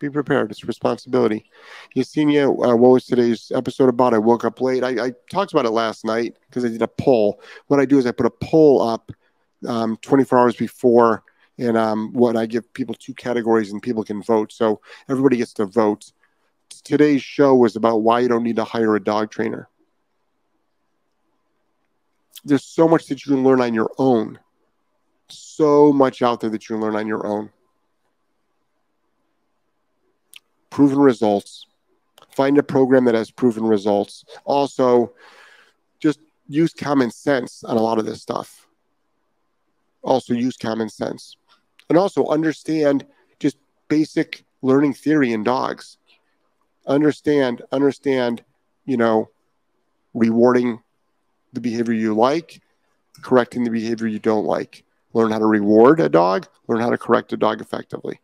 Be 0.00 0.10
prepared. 0.10 0.50
It's 0.50 0.64
responsibility. 0.64 1.50
Yesenia, 1.96 2.46
uh, 2.46 2.76
what 2.76 2.90
was 2.90 3.04
today's 3.04 3.50
episode 3.54 3.88
about? 3.88 4.14
I 4.14 4.18
woke 4.18 4.44
up 4.44 4.60
late. 4.60 4.84
I, 4.84 5.06
I 5.06 5.12
talked 5.30 5.52
about 5.52 5.66
it 5.66 5.70
last 5.70 6.04
night 6.04 6.36
because 6.48 6.64
I 6.64 6.68
did 6.68 6.82
a 6.82 6.88
poll. 6.88 7.40
What 7.66 7.80
I 7.80 7.84
do 7.84 7.98
is 7.98 8.06
I 8.06 8.12
put 8.12 8.26
a 8.26 8.30
poll 8.30 8.80
up 8.80 9.10
um, 9.66 9.96
24 10.02 10.38
hours 10.38 10.56
before, 10.56 11.24
and 11.58 11.76
um, 11.76 12.12
what 12.12 12.36
I 12.36 12.46
give 12.46 12.72
people 12.72 12.94
two 12.94 13.14
categories, 13.14 13.72
and 13.72 13.82
people 13.82 14.04
can 14.04 14.22
vote. 14.22 14.52
So 14.52 14.80
everybody 15.08 15.36
gets 15.36 15.52
to 15.54 15.66
vote. 15.66 16.12
Today's 16.84 17.22
show 17.22 17.54
was 17.54 17.76
about 17.76 18.02
why 18.02 18.20
you 18.20 18.28
don't 18.28 18.44
need 18.44 18.56
to 18.56 18.64
hire 18.64 18.94
a 18.96 19.02
dog 19.02 19.30
trainer 19.30 19.68
there's 22.44 22.64
so 22.64 22.88
much 22.88 23.06
that 23.06 23.24
you 23.24 23.34
can 23.34 23.44
learn 23.44 23.60
on 23.60 23.74
your 23.74 23.90
own. 23.98 24.38
So 25.28 25.92
much 25.92 26.22
out 26.22 26.40
there 26.40 26.50
that 26.50 26.68
you 26.68 26.76
can 26.76 26.82
learn 26.82 26.96
on 26.96 27.06
your 27.06 27.26
own. 27.26 27.50
Proven 30.70 30.98
results. 30.98 31.66
Find 32.34 32.56
a 32.58 32.62
program 32.62 33.04
that 33.06 33.14
has 33.14 33.30
proven 33.30 33.64
results. 33.64 34.24
Also, 34.44 35.12
just 36.00 36.20
use 36.48 36.72
common 36.72 37.10
sense 37.10 37.64
on 37.64 37.76
a 37.76 37.82
lot 37.82 37.98
of 37.98 38.06
this 38.06 38.22
stuff. 38.22 38.66
Also, 40.02 40.34
use 40.34 40.56
common 40.56 40.88
sense. 40.88 41.36
And 41.88 41.96
also 41.96 42.26
understand 42.26 43.06
just 43.38 43.56
basic 43.88 44.44
learning 44.62 44.94
theory 44.94 45.32
in 45.32 45.42
dogs. 45.42 45.96
Understand, 46.86 47.62
understand, 47.72 48.42
you 48.84 48.96
know, 48.96 49.30
rewarding 50.14 50.82
the 51.52 51.60
behavior 51.60 51.94
you 51.94 52.14
like, 52.14 52.60
correcting 53.22 53.64
the 53.64 53.70
behavior 53.70 54.06
you 54.06 54.18
don't 54.18 54.44
like. 54.44 54.84
Learn 55.14 55.30
how 55.30 55.38
to 55.38 55.46
reward 55.46 56.00
a 56.00 56.08
dog, 56.08 56.46
learn 56.66 56.80
how 56.80 56.90
to 56.90 56.98
correct 56.98 57.32
a 57.32 57.36
dog 57.36 57.60
effectively. 57.60 58.20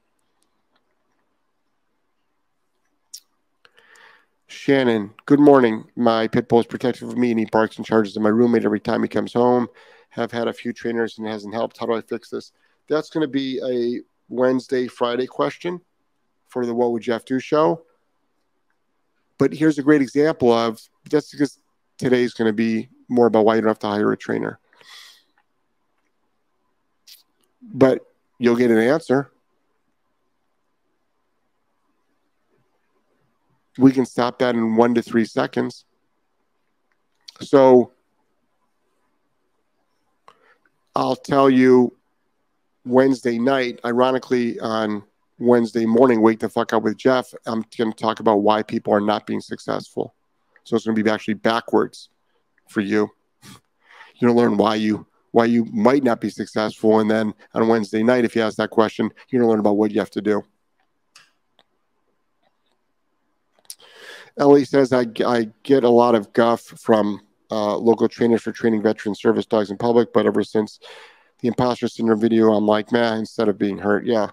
Shannon, 4.47 5.13
good 5.27 5.41
morning. 5.41 5.85
My 5.97 6.29
pit 6.29 6.49
bull 6.49 6.61
is 6.61 6.67
protective 6.67 7.09
of 7.09 7.19
me 7.19 7.31
and 7.31 7.41
he 7.41 7.47
barks 7.47 7.77
and 7.77 7.85
charges 7.85 8.17
at 8.17 8.23
my 8.23 8.29
roommate 8.29 8.65
every 8.65 8.81
time 8.81 9.03
he 9.03 9.09
comes 9.09 9.33
home. 9.33 9.69
Have 10.11 10.31
had 10.31 10.47
a 10.47 10.53
few 10.53 10.73
trainers 10.73 11.19
and 11.19 11.27
it 11.27 11.31
hasn't 11.31 11.55
helped. 11.55 11.79
How 11.79 11.87
do 11.87 11.95
I 11.95 12.01
fix 12.01 12.31
this? 12.31 12.53
That's 12.89 13.11
going 13.11 13.23
to 13.23 13.29
be 13.29 13.61
a 13.65 14.03
Wednesday, 14.29 14.87
Friday 14.87 15.27
question 15.27 15.81
for 16.49 16.67
the 16.67 16.75
What 16.75 16.93
Would 16.93 17.03
Jeff 17.03 17.25
Do 17.25 17.39
show. 17.39 17.83
But 19.39 19.53
here's 19.53 19.79
a 19.79 19.83
great 19.83 20.03
example 20.03 20.53
of 20.53 20.81
that's 21.11 21.31
because 21.31 21.59
today's 21.99 22.35
going 22.35 22.49
to 22.49 22.53
be 22.53 22.89
more 23.09 23.27
about 23.27 23.45
why 23.45 23.57
you 23.57 23.61
don't 23.61 23.69
have 23.69 23.79
to 23.81 23.89
hire 23.89 24.13
a 24.13 24.17
trainer. 24.17 24.59
But 27.63 28.01
you'll 28.39 28.57
get 28.57 28.71
an 28.71 28.79
answer. 28.79 29.31
We 33.77 33.91
can 33.91 34.07
stop 34.07 34.39
that 34.39 34.55
in 34.55 34.77
one 34.77 34.95
to 34.95 35.03
three 35.03 35.25
seconds. 35.25 35.85
So 37.41 37.93
I'll 40.95 41.17
tell 41.17 41.51
you 41.51 41.97
Wednesday 42.85 43.39
night, 43.39 43.81
ironically, 43.85 44.61
on 44.61 45.03
Wednesday 45.39 45.87
morning, 45.87 46.21
Wake 46.21 46.41
the 46.41 46.49
Fuck 46.49 46.73
Up 46.73 46.83
with 46.83 46.97
Jeff, 46.97 47.33
I'm 47.47 47.65
going 47.77 47.93
to 47.93 47.99
talk 47.99 48.21
about 48.21 48.37
why 48.37 48.63
people 48.63 48.93
are 48.93 49.01
not 49.01 49.27
being 49.27 49.41
successful. 49.41 50.15
So 50.65 50.77
it's 50.77 50.85
going 50.85 50.97
to 50.97 51.03
be 51.03 51.11
actually 51.11 51.35
backwards 51.35 52.09
for 52.69 52.81
you. 52.81 53.11
You're 54.17 54.31
gonna 54.31 54.41
learn 54.41 54.57
why 54.57 54.77
you 54.77 55.07
why 55.33 55.47
you 55.47 55.65
might 55.65 56.05
not 56.05 56.21
be 56.21 56.31
successful, 56.31 57.01
and 57.01 57.11
then 57.11 57.35
on 57.55 57.67
Wednesday 57.67 58.05
night, 58.05 58.25
if 58.25 58.37
you 58.37 58.43
ask 58.43 58.57
that 58.57 58.71
question, 58.71 59.11
you're 59.29 59.41
gonna 59.41 59.51
learn 59.51 59.59
about 59.59 59.77
what 59.77 59.91
you 59.91 59.99
have 59.99 60.11
to 60.13 60.23
do. 60.23 60.45
Ellie 64.39 64.65
says, 64.65 64.93
I, 64.93 65.07
I 65.27 65.49
get 65.65 65.83
a 65.83 65.89
lot 65.89 66.15
of 66.15 66.33
guff 66.33 66.61
from 66.61 67.21
uh, 67.51 67.77
local 67.77 68.09
trainers 68.09 68.43
for 68.43 68.53
training 68.53 68.83
veteran 68.83 69.15
service 69.17 69.47
dogs 69.47 69.71
in 69.71 69.77
public, 69.77 70.13
but 70.13 70.27
ever 70.27 70.45
since 70.45 70.79
the 71.45 71.49
imposter 71.49 71.89
syndrome 71.89 72.19
video, 72.19 72.55
I'm 72.55 72.67
like, 72.67 72.91
man, 72.91 73.19
instead 73.19 73.51
of 73.51 73.59
being 73.59 73.77
hurt, 73.77 74.07
yeah. 74.07 74.29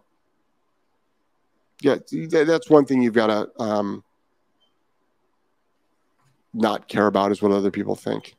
Yeah, 1.81 1.97
that's 2.45 2.69
one 2.69 2.85
thing 2.85 3.01
you've 3.01 3.13
got 3.13 3.27
to 3.27 3.61
um, 3.61 4.05
not 6.53 6.87
care 6.87 7.07
about 7.07 7.33
is 7.33 7.41
what 7.41 7.51
other 7.51 7.69
people 7.69 7.95
think. 7.95 8.37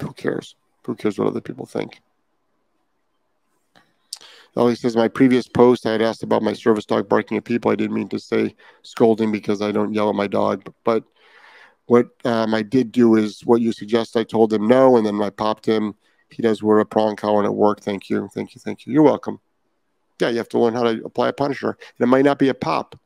Who 0.00 0.14
cares? 0.14 0.54
Who 0.86 0.94
cares 0.94 1.18
what 1.18 1.28
other 1.28 1.42
people 1.42 1.66
think? 1.66 2.00
He 4.54 4.74
says, 4.76 4.96
my 4.96 5.08
previous 5.08 5.46
post, 5.46 5.84
I 5.84 5.92
had 5.92 6.00
asked 6.00 6.22
about 6.22 6.42
my 6.42 6.54
service 6.54 6.86
dog 6.86 7.06
barking 7.06 7.36
at 7.36 7.44
people. 7.44 7.70
I 7.70 7.74
didn't 7.74 7.94
mean 7.94 8.08
to 8.08 8.18
say 8.18 8.54
scolding 8.80 9.30
because 9.30 9.60
I 9.60 9.72
don't 9.72 9.92
yell 9.92 10.08
at 10.08 10.14
my 10.14 10.26
dog. 10.26 10.72
But 10.84 11.04
what 11.86 12.08
um, 12.24 12.54
I 12.54 12.62
did 12.62 12.92
do 12.92 13.16
is 13.16 13.40
what 13.44 13.60
you 13.60 13.72
suggest. 13.72 14.16
I 14.16 14.24
told 14.24 14.52
him 14.52 14.66
no, 14.66 14.96
and 14.96 15.06
then 15.06 15.20
I 15.22 15.30
popped 15.30 15.66
him. 15.66 15.94
He 16.28 16.42
does 16.42 16.62
wear 16.62 16.80
a 16.80 16.86
prong 16.86 17.16
collar 17.16 17.38
and 17.38 17.46
it 17.46 17.54
worked. 17.54 17.84
Thank 17.84 18.10
you. 18.10 18.28
Thank 18.34 18.54
you. 18.54 18.60
Thank 18.60 18.86
you. 18.86 18.92
You're 18.92 19.02
welcome. 19.02 19.40
Yeah, 20.20 20.30
you 20.30 20.38
have 20.38 20.48
to 20.50 20.58
learn 20.58 20.74
how 20.74 20.82
to 20.82 21.04
apply 21.04 21.28
a 21.28 21.32
punisher. 21.32 21.70
And 21.70 22.06
it 22.06 22.06
might 22.06 22.24
not 22.24 22.38
be 22.38 22.48
a 22.48 22.54
pop. 22.54 22.98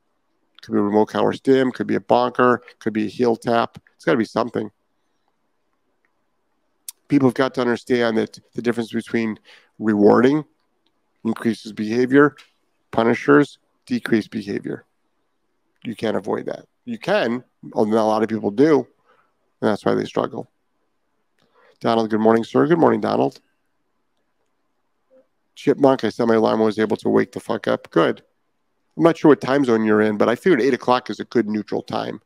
Could 0.63 0.73
be 0.73 0.79
a 0.79 0.83
remote 0.83 1.07
collar 1.07 1.33
stim, 1.33 1.73
could 1.73 1.87
be 1.87 1.95
a 1.95 2.01
bonker, 2.01 2.63
could 2.81 2.93
be 2.93 3.07
a 3.07 3.09
heel 3.09 3.35
tap. 3.35 3.79
It's 3.97 4.05
got 4.05 4.13
to 4.13 4.19
be 4.19 4.25
something. 4.25 4.71
People 7.09 7.29
have 7.29 7.35
got 7.35 7.55
to 7.55 7.61
understand 7.61 8.19
that 8.19 8.39
the 8.55 8.63
difference 8.63 8.93
between 8.93 9.39
rewarding 9.79 10.45
increases 11.25 11.73
behavior, 11.73 12.37
punishers 12.91 13.59
decrease 13.87 14.29
behavior. 14.29 14.85
You 15.85 15.97
can't 15.97 16.17
avoid 16.17 16.47
that. 16.47 16.67
You 16.85 16.99
can, 16.99 17.45
although 17.73 17.97
a 17.97 18.03
lot 18.03 18.23
of 18.23 18.29
people 18.29 18.51
do, 18.51 18.79
and 19.61 19.71
that's 19.71 19.85
why 19.85 19.95
they 19.95 20.05
struggle. 20.05 20.51
Donald, 21.81 22.11
good 22.11 22.21
morning, 22.21 22.45
sir. 22.45 22.67
Good 22.67 22.79
morning, 22.79 23.01
Donald. 23.01 23.41
Chipmunk, 25.55 26.05
I 26.05 26.11
set 26.11 26.27
my 26.27 26.35
alarm 26.35 26.61
was 26.61 26.79
able 26.79 26.97
to 26.99 27.09
wake 27.09 27.33
the 27.33 27.41
fuck 27.41 27.69
up. 27.69 27.91
Good. 27.91 28.23
I'm 28.97 29.03
not 29.03 29.17
sure 29.17 29.31
what 29.31 29.41
time 29.41 29.65
zone 29.65 29.85
you're 29.85 30.01
in, 30.01 30.19
but 30.19 30.29
I 30.29 30.35
figured 30.35 30.61
eight 30.61 30.75
o'clock 30.75 31.11
is 31.11 31.21
a 31.21 31.25
good 31.25 31.49
neutral 31.49 31.83
time 31.83 32.21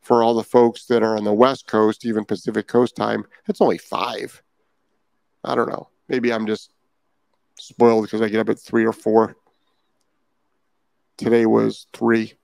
for 0.00 0.22
all 0.22 0.34
the 0.34 0.42
folks 0.44 0.86
that 0.86 1.02
are 1.02 1.16
on 1.16 1.24
the 1.24 1.32
West 1.32 1.66
Coast, 1.66 2.06
even 2.06 2.24
Pacific 2.24 2.66
Coast 2.66 2.94
time. 2.94 3.26
It's 3.48 3.60
only 3.60 3.78
five. 3.78 4.42
I 5.44 5.54
don't 5.54 5.68
know. 5.68 5.88
Maybe 6.08 6.32
I'm 6.32 6.46
just 6.46 6.70
spoiled 7.58 8.04
because 8.04 8.22
I 8.22 8.28
get 8.28 8.40
up 8.40 8.48
at 8.48 8.58
three 8.58 8.86
or 8.86 8.92
four. 8.92 9.36
Today 11.16 11.46
was 11.46 11.86
three. 11.92 12.34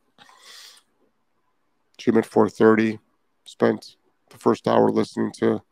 Gym 2.02 2.18
at 2.18 2.26
four 2.26 2.48
thirty. 2.48 2.98
Spent 3.44 3.96
the 4.30 4.38
first 4.38 4.66
hour 4.66 4.90
listening 4.90 5.32
to. 5.38 5.62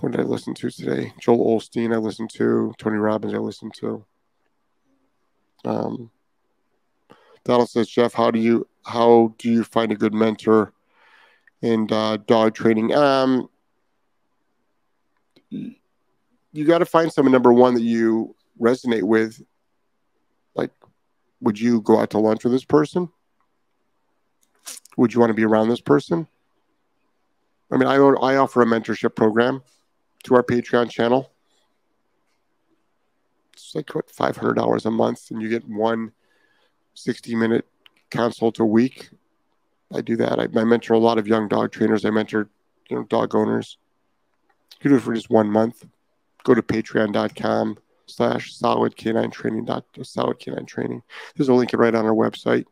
What 0.00 0.12
did 0.12 0.20
I 0.20 0.24
listen 0.24 0.54
to 0.54 0.70
today? 0.70 1.12
Joel 1.20 1.58
Osteen. 1.58 1.94
I 1.94 1.98
listened 1.98 2.30
to 2.34 2.74
Tony 2.78 2.98
Robbins. 2.98 3.34
I 3.34 3.38
listened 3.38 3.74
to. 3.80 4.04
Um, 5.64 6.10
Donald 7.44 7.70
says, 7.70 7.88
Jeff, 7.88 8.12
how 8.12 8.30
do 8.30 8.38
you 8.38 8.68
how 8.84 9.34
do 9.38 9.50
you 9.50 9.64
find 9.64 9.90
a 9.92 9.96
good 9.96 10.14
mentor 10.14 10.72
in 11.62 11.90
uh, 11.90 12.18
dog 12.18 12.54
training? 12.54 12.94
Um, 12.94 13.48
you 15.50 16.64
got 16.64 16.78
to 16.78 16.86
find 16.86 17.12
someone 17.12 17.32
number 17.32 17.52
one 17.52 17.74
that 17.74 17.82
you 17.82 18.34
resonate 18.60 19.02
with. 19.02 19.42
Like, 20.54 20.70
would 21.40 21.60
you 21.60 21.80
go 21.80 22.00
out 22.00 22.10
to 22.10 22.18
lunch 22.18 22.44
with 22.44 22.52
this 22.52 22.64
person? 22.64 23.08
Would 24.96 25.14
you 25.14 25.20
want 25.20 25.30
to 25.30 25.34
be 25.34 25.44
around 25.44 25.68
this 25.68 25.80
person? 25.80 26.26
I 27.70 27.76
mean, 27.76 27.88
I 27.88 27.96
I 27.96 28.36
offer 28.36 28.62
a 28.62 28.66
mentorship 28.66 29.14
program 29.14 29.62
to 30.24 30.34
our 30.34 30.42
Patreon 30.42 30.90
channel 30.90 31.30
it's 33.56 33.74
like 33.74 33.94
what 33.94 34.10
five 34.10 34.36
hundred 34.36 34.54
dollars 34.54 34.86
a 34.86 34.90
month, 34.90 35.30
and 35.30 35.42
you 35.42 35.48
get 35.48 35.68
one 35.68 36.12
60 36.94 37.34
minute 37.34 37.66
consult 38.10 38.58
a 38.58 38.64
week. 38.64 39.10
I 39.92 40.00
do 40.00 40.16
that. 40.16 40.38
I, 40.38 40.44
I 40.44 40.64
mentor 40.64 40.94
a 40.94 40.98
lot 40.98 41.18
of 41.18 41.26
young 41.26 41.48
dog 41.48 41.72
trainers. 41.72 42.04
I 42.04 42.10
mentor, 42.10 42.48
you 42.88 42.96
know, 42.96 43.04
dog 43.04 43.34
owners. 43.34 43.78
You 44.80 44.90
do 44.90 44.96
it 44.96 45.02
for 45.02 45.14
just 45.14 45.30
one 45.30 45.50
month. 45.50 45.84
Go 46.44 46.54
to 46.54 46.62
patreon.com 46.62 47.78
slash 48.06 48.54
solid 48.54 48.96
canine 48.96 49.30
training 49.30 49.68
solid 50.02 50.38
canine 50.38 50.66
training. 50.66 51.02
There's 51.34 51.48
a 51.48 51.54
link 51.54 51.72
right 51.72 51.94
on 51.94 52.06
our 52.06 52.14
website. 52.14 52.66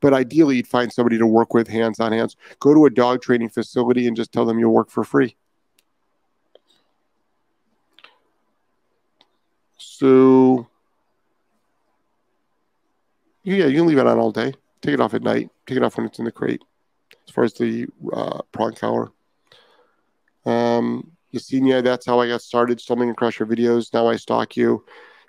But 0.00 0.14
ideally, 0.14 0.56
you'd 0.56 0.66
find 0.66 0.92
somebody 0.92 1.18
to 1.18 1.26
work 1.26 1.54
with 1.54 1.68
hands 1.68 2.00
on 2.00 2.12
hands. 2.12 2.36
Go 2.60 2.74
to 2.74 2.86
a 2.86 2.90
dog 2.90 3.22
training 3.22 3.50
facility 3.50 4.06
and 4.06 4.16
just 4.16 4.32
tell 4.32 4.44
them 4.44 4.58
you'll 4.58 4.72
work 4.72 4.90
for 4.90 5.04
free. 5.04 5.36
So, 9.76 10.68
yeah, 13.42 13.66
you 13.66 13.78
can 13.78 13.86
leave 13.86 13.98
it 13.98 14.06
on 14.06 14.18
all 14.18 14.32
day. 14.32 14.54
Take 14.80 14.94
it 14.94 15.00
off 15.00 15.14
at 15.14 15.22
night. 15.22 15.50
Take 15.66 15.76
it 15.76 15.82
off 15.82 15.96
when 15.96 16.06
it's 16.06 16.18
in 16.18 16.24
the 16.24 16.32
crate. 16.32 16.62
As 17.26 17.34
far 17.34 17.44
as 17.44 17.54
the 17.54 17.86
uh, 18.12 18.40
prong 18.52 18.74
collar. 18.74 19.10
Um, 20.46 21.12
Yesenia, 21.34 21.82
that's 21.82 22.06
how 22.06 22.20
I 22.20 22.28
got 22.28 22.42
started. 22.42 22.80
Stumbling 22.80 23.10
across 23.10 23.38
your 23.38 23.48
videos. 23.48 23.92
Now 23.92 24.08
I 24.08 24.16
stalk 24.16 24.56
you. 24.56 24.84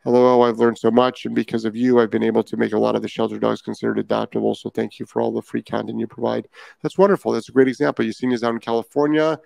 Hello, 0.05 0.39
oh, 0.39 0.43
I've 0.43 0.59
learned 0.59 0.77
so 0.77 0.89
much, 0.89 1.25
and 1.25 1.35
because 1.35 1.65
of 1.65 1.75
you, 1.75 1.99
I've 1.99 2.09
been 2.09 2.23
able 2.23 2.43
to 2.43 2.55
make 2.55 2.71
a 2.71 2.79
lot 2.79 2.95
of 2.95 3.01
the 3.01 3.09
shelter 3.09 3.37
dogs 3.37 3.61
considered 3.61 3.97
adoptable. 3.97 4.55
So 4.55 4.69
thank 4.69 4.97
you 4.97 5.05
for 5.05 5.21
all 5.21 5.33
the 5.33 5.41
free 5.41 5.61
content 5.61 5.99
you 5.99 6.07
provide. 6.07 6.47
That's 6.81 6.97
wonderful. 6.97 7.33
That's 7.33 7.49
a 7.49 7.51
great 7.51 7.67
example. 7.67 8.05
Yesenia's 8.05 8.41
out 8.41 8.53
in 8.53 8.61
California, 8.61 9.37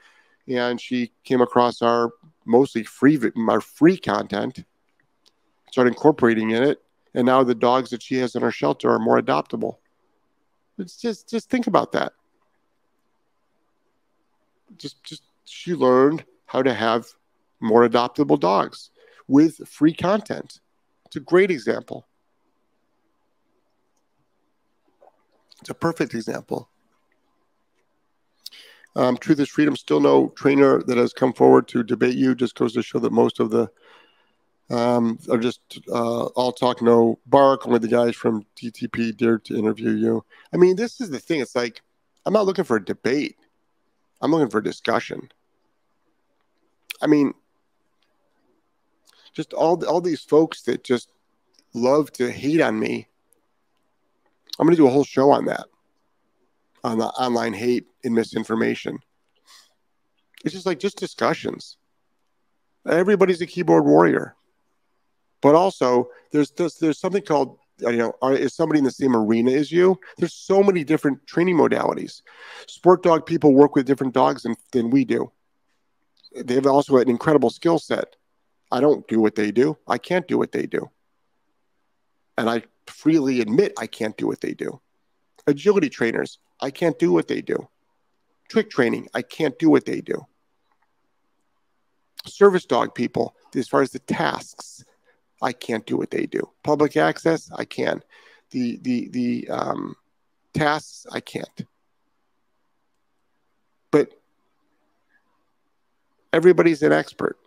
and 0.48 0.80
she 0.80 1.12
came 1.24 1.42
across 1.42 1.82
our 1.82 2.12
mostly 2.46 2.84
free 2.84 3.20
our 3.48 3.62
free 3.62 3.98
content, 3.98 4.64
started 5.72 5.90
incorporating 5.90 6.52
in 6.52 6.62
it, 6.62 6.84
and 7.16 7.26
now 7.26 7.44
the 7.44 7.56
dogs 7.56 7.90
that 7.90 8.04
she 8.04 8.18
has 8.18 8.36
in 8.36 8.44
our 8.44 8.52
shelter 8.52 8.92
are 8.92 9.00
more 9.00 9.20
adoptable. 9.20 9.78
It's 10.78 10.98
just 10.98 11.28
just 11.28 11.50
think 11.50 11.66
about 11.66 11.94
that. 11.94 12.14
Just 14.78 15.04
just 15.04 15.24
she 15.46 15.74
learned 15.74 16.26
how 16.46 16.62
to 16.62 16.76
have 16.76 17.08
more 17.60 17.88
adoptable 17.88 18.40
dogs 18.40 18.92
with 19.28 19.68
free 19.68 19.94
content. 19.94 20.60
It's 21.06 21.16
a 21.16 21.20
great 21.20 21.52
example. 21.52 22.08
It's 25.62 25.70
a 25.70 25.74
perfect 25.74 26.14
example. 26.14 26.70
Um, 28.96 29.18
Truth 29.18 29.40
is 29.40 29.50
Freedom, 29.50 29.76
still 29.76 30.00
no 30.00 30.30
trainer 30.36 30.84
that 30.84 30.98
has 30.98 31.14
come 31.14 31.34
forward 31.34 31.68
to 31.70 31.84
debate 31.84 32.16
you. 32.16 32.36
Just 32.36 32.56
goes 32.56 32.74
to 32.74 32.84
show 32.84 33.00
that 33.00 33.12
most 33.12 33.40
of 33.40 33.50
the 33.50 33.70
um, 34.70 35.18
are 35.30 35.38
just 35.38 35.80
uh, 35.90 36.26
all 36.26 36.52
talk, 36.52 36.82
no 36.82 37.20
bark. 37.26 37.66
Only 37.66 37.80
the 37.80 37.88
guys 37.88 38.16
from 38.16 38.46
DTP 38.56 39.16
dared 39.16 39.46
to 39.46 39.58
interview 39.58 39.92
you. 39.92 40.24
I 40.54 40.58
mean, 40.58 40.76
this 40.76 41.02
is 41.02 41.10
the 41.10 41.20
thing. 41.20 41.40
It's 41.42 41.56
like, 41.56 41.82
I'm 42.26 42.34
not 42.34 42.46
looking 42.46 42.66
for 42.66 42.78
a 42.78 42.84
debate, 42.84 43.38
I'm 44.22 44.32
looking 44.32 44.50
for 44.50 44.60
a 44.60 44.64
discussion. 44.64 45.30
I 47.02 47.08
mean, 47.08 47.34
just 49.34 49.54
all 49.54 49.84
all 49.86 50.02
these 50.02 50.22
folks 50.22 50.62
that 50.64 50.84
just 50.84 51.10
love 51.74 52.12
to 52.14 52.32
hate 52.32 52.62
on 52.62 52.80
me. 52.80 53.08
I'm 54.60 54.68
going 54.68 54.76
to 54.76 54.82
do 54.82 54.88
a 54.88 54.92
whole 54.92 55.04
show 55.04 55.32
on 55.32 55.46
that, 55.46 55.66
on 56.84 57.00
the 57.00 57.08
online 57.08 57.54
hate 57.54 57.88
and 58.04 58.14
misinformation. 58.14 59.00
It's 60.46 60.54
just 60.54 60.66
like 60.66 60.80
just 60.80 60.98
discussions. 60.98 61.78
Everybody's 62.88 63.42
a 63.42 63.48
keyboard 63.48 63.86
warrior, 63.86 64.36
but 65.42 65.56
also 65.56 66.10
there's 66.32 66.52
there's, 66.52 66.76
there's 66.76 67.00
something 67.00 67.24
called 67.24 67.58
you 67.80 67.98
know 67.98 68.14
are, 68.22 68.34
is 68.34 68.54
somebody 68.54 68.78
in 68.78 68.84
the 68.84 68.92
same 68.92 69.16
arena 69.16 69.52
as 69.52 69.72
you 69.72 70.00
there's 70.18 70.34
so 70.34 70.62
many 70.62 70.84
different 70.84 71.26
training 71.26 71.58
modalities 71.58 72.22
sport 72.68 73.02
dog 73.02 73.26
people 73.26 73.54
work 73.54 73.76
with 73.76 73.86
different 73.86 74.14
dogs 74.14 74.44
than, 74.44 74.56
than 74.72 74.92
we 74.92 75.04
do 75.04 75.32
they 76.36 76.54
have 76.54 76.68
also 76.68 76.98
an 76.98 77.10
incredible 77.10 77.50
skill 77.50 77.80
set 77.80 78.16
I 78.74 78.82
don't 78.82 79.08
do 79.08 79.22
what 79.22 79.36
they 79.36 79.52
do. 79.52 79.78
I 79.88 80.00
can't 80.00 80.28
do 80.28 80.40
what 80.40 80.52
they 80.52 80.66
do. 80.66 80.90
And 82.40 82.50
I 82.50 82.64
freely 82.88 83.40
admit 83.40 83.74
I 83.78 83.86
can't 83.86 84.18
do 84.18 84.26
what 84.26 84.42
they 84.42 84.56
do. 84.56 84.82
Agility 85.46 85.90
trainers, 85.90 86.40
I 86.60 86.72
can't 86.72 86.98
do 86.98 87.12
what 87.12 87.28
they 87.28 87.40
do. 87.40 87.70
Trick 88.50 88.72
training, 88.72 89.10
I 89.14 89.22
can't 89.22 89.60
do 89.60 89.70
what 89.70 89.86
they 89.86 90.02
do. 90.02 90.26
Service 92.26 92.66
dog 92.66 92.96
people, 92.96 93.36
as 93.56 93.68
far 93.68 93.84
as 93.84 93.92
the 93.92 94.00
tasks, 94.00 94.84
I 95.40 95.52
can't 95.52 95.86
do 95.86 95.96
what 95.96 96.10
they 96.10 96.26
do. 96.26 96.50
Public 96.64 96.98
access, 96.98 97.52
I 97.56 97.66
can. 97.66 98.02
The 98.50 98.80
the 98.82 99.10
the 99.10 99.50
um, 99.50 99.96
tasks, 100.56 101.06
I 101.12 101.20
can't. 101.20 101.68
But 103.92 104.10
everybody's 106.32 106.82
an 106.82 106.92
expert 106.92 107.38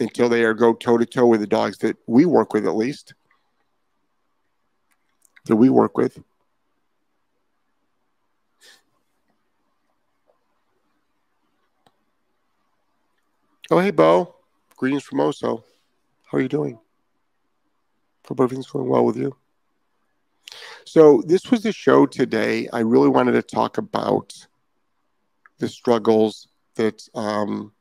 until 0.00 0.28
they 0.28 0.44
are 0.44 0.54
go 0.54 0.74
toe 0.74 0.98
to 0.98 1.06
toe 1.06 1.26
with 1.26 1.40
the 1.40 1.46
dogs 1.46 1.78
that 1.78 1.96
we 2.06 2.24
work 2.24 2.52
with, 2.52 2.66
at 2.66 2.76
least 2.76 3.14
that 5.46 5.56
we 5.56 5.68
work 5.68 5.96
with. 5.96 6.22
Oh, 13.70 13.80
hey, 13.80 13.90
Bo. 13.90 14.34
Greetings 14.76 15.02
from 15.02 15.18
Oso. 15.18 15.64
How 16.26 16.38
are 16.38 16.40
you 16.40 16.48
doing? 16.48 16.78
Hope 18.28 18.40
everything's 18.40 18.68
going 18.68 18.88
well 18.88 19.04
with 19.04 19.16
you. 19.16 19.36
So, 20.84 21.22
this 21.26 21.50
was 21.50 21.62
the 21.62 21.72
show 21.72 22.06
today. 22.06 22.68
I 22.72 22.80
really 22.80 23.08
wanted 23.08 23.32
to 23.32 23.42
talk 23.42 23.78
about 23.78 24.34
the 25.58 25.68
struggles 25.68 26.48
that 26.76 27.02
um, 27.14 27.72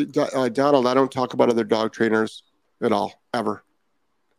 uh, 0.00 0.48
Donald, 0.48 0.86
I 0.86 0.94
don't 0.94 1.10
talk 1.10 1.34
about 1.34 1.50
other 1.50 1.64
dog 1.64 1.92
trainers 1.92 2.42
at 2.82 2.92
all, 2.92 3.20
ever, 3.34 3.64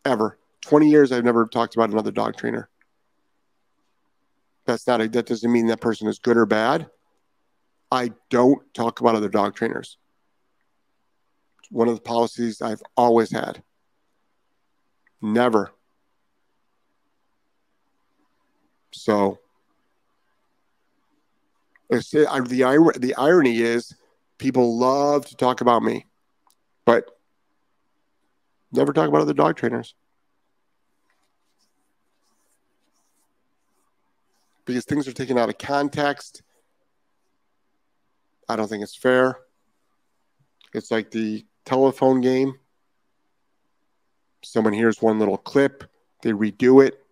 ever. 0.06 0.38
Twenty 0.62 0.89
years, 0.89 1.12
I've 1.12 1.24
never 1.24 1.45
talked 1.45 1.76
about 1.76 1.89
another 1.89 2.12
dog 2.12 2.38
trainer. 2.38 2.69
That's 4.65 4.86
not 4.88 5.02
a, 5.02 5.10
that 5.10 5.26
doesn't 5.26 5.52
mean 5.52 5.67
that 5.67 5.82
person 5.82 6.08
is 6.08 6.19
good 6.19 6.38
or 6.38 6.45
bad. 6.45 6.89
I 7.91 8.12
don't 8.30 8.62
talk 8.74 9.00
about 9.00 9.15
other 9.15 9.30
dog 9.30 9.56
trainers. 9.56 9.98
It's 11.60 11.72
one 11.72 11.88
of 11.88 11.95
the 11.95 12.02
policies 12.02 12.62
I've 12.62 12.84
always 12.95 13.32
had. 13.32 13.63
Never. 15.22 15.72
So, 18.91 19.39
the 21.89 22.93
the 23.00 23.15
irony 23.17 23.58
is 23.62 23.95
people 24.39 24.80
love 24.80 25.25
to 25.28 25.36
talk 25.36 25.62
about 25.62 25.84
me, 25.84 26.08
but 26.86 27.06
never 28.71 28.93
talk 28.93 29.08
about 29.08 29.21
other 29.21 29.34
dog 29.34 29.58
trainers. 29.58 29.93
Because 34.65 34.86
things 34.86 35.08
are 35.08 35.13
taken 35.13 35.38
out 35.38 35.49
of 35.49 35.58
context. 35.58 36.41
I 38.47 38.56
don't 38.56 38.67
think 38.67 38.82
it's 38.82 38.95
fair. 38.95 39.38
It's 40.73 40.89
like 40.89 41.12
the 41.12 41.45
telephone 41.65 42.21
game. 42.21 42.56
Someone 44.43 44.73
hears 44.73 45.02
one 45.02 45.19
little 45.19 45.38
clip, 45.38 45.84
they 46.23 46.32
redo 46.32 46.86
it, 46.86 47.04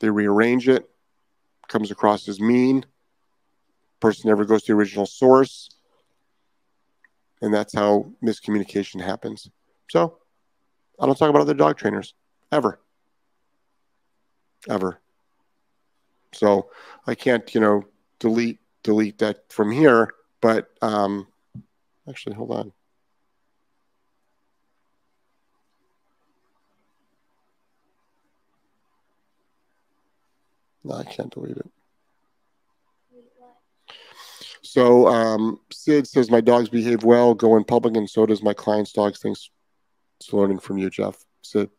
they 0.00 0.08
rearrange 0.08 0.68
it, 0.68 0.88
comes 1.68 1.90
across 1.90 2.28
as 2.28 2.40
mean. 2.40 2.86
Person 4.00 4.28
never 4.28 4.44
goes 4.44 4.62
to 4.62 4.72
the 4.72 4.78
original 4.78 5.06
source 5.06 5.73
and 7.44 7.52
that's 7.52 7.74
how 7.74 8.10
miscommunication 8.24 9.02
happens. 9.02 9.50
So 9.90 10.16
I 10.98 11.04
don't 11.04 11.14
talk 11.14 11.28
about 11.28 11.42
other 11.42 11.52
dog 11.52 11.76
trainers 11.76 12.14
ever, 12.50 12.80
ever. 14.66 14.98
So 16.32 16.70
I 17.06 17.14
can't, 17.14 17.54
you 17.54 17.60
know, 17.60 17.84
delete 18.18 18.60
delete 18.82 19.18
that 19.18 19.52
from 19.52 19.70
here. 19.70 20.14
But 20.40 20.68
um, 20.80 21.26
actually, 22.08 22.34
hold 22.34 22.50
on. 22.50 22.72
No, 30.82 30.94
I 30.94 31.04
can't 31.04 31.32
delete 31.32 31.58
it. 31.58 31.70
So 34.74 35.06
um, 35.06 35.60
Sid 35.70 36.04
says 36.08 36.32
my 36.32 36.40
dogs 36.40 36.68
behave 36.68 37.04
well, 37.04 37.32
go 37.32 37.56
in 37.56 37.62
public, 37.62 37.96
and 37.96 38.10
so 38.10 38.26
does 38.26 38.42
my 38.42 38.52
client's 38.52 38.92
dogs. 38.92 39.20
Thanks 39.20 39.48
for 40.28 40.40
learning 40.40 40.58
from 40.58 40.78
you, 40.78 40.90
Jeff. 40.90 41.16
Sid, 41.42 41.70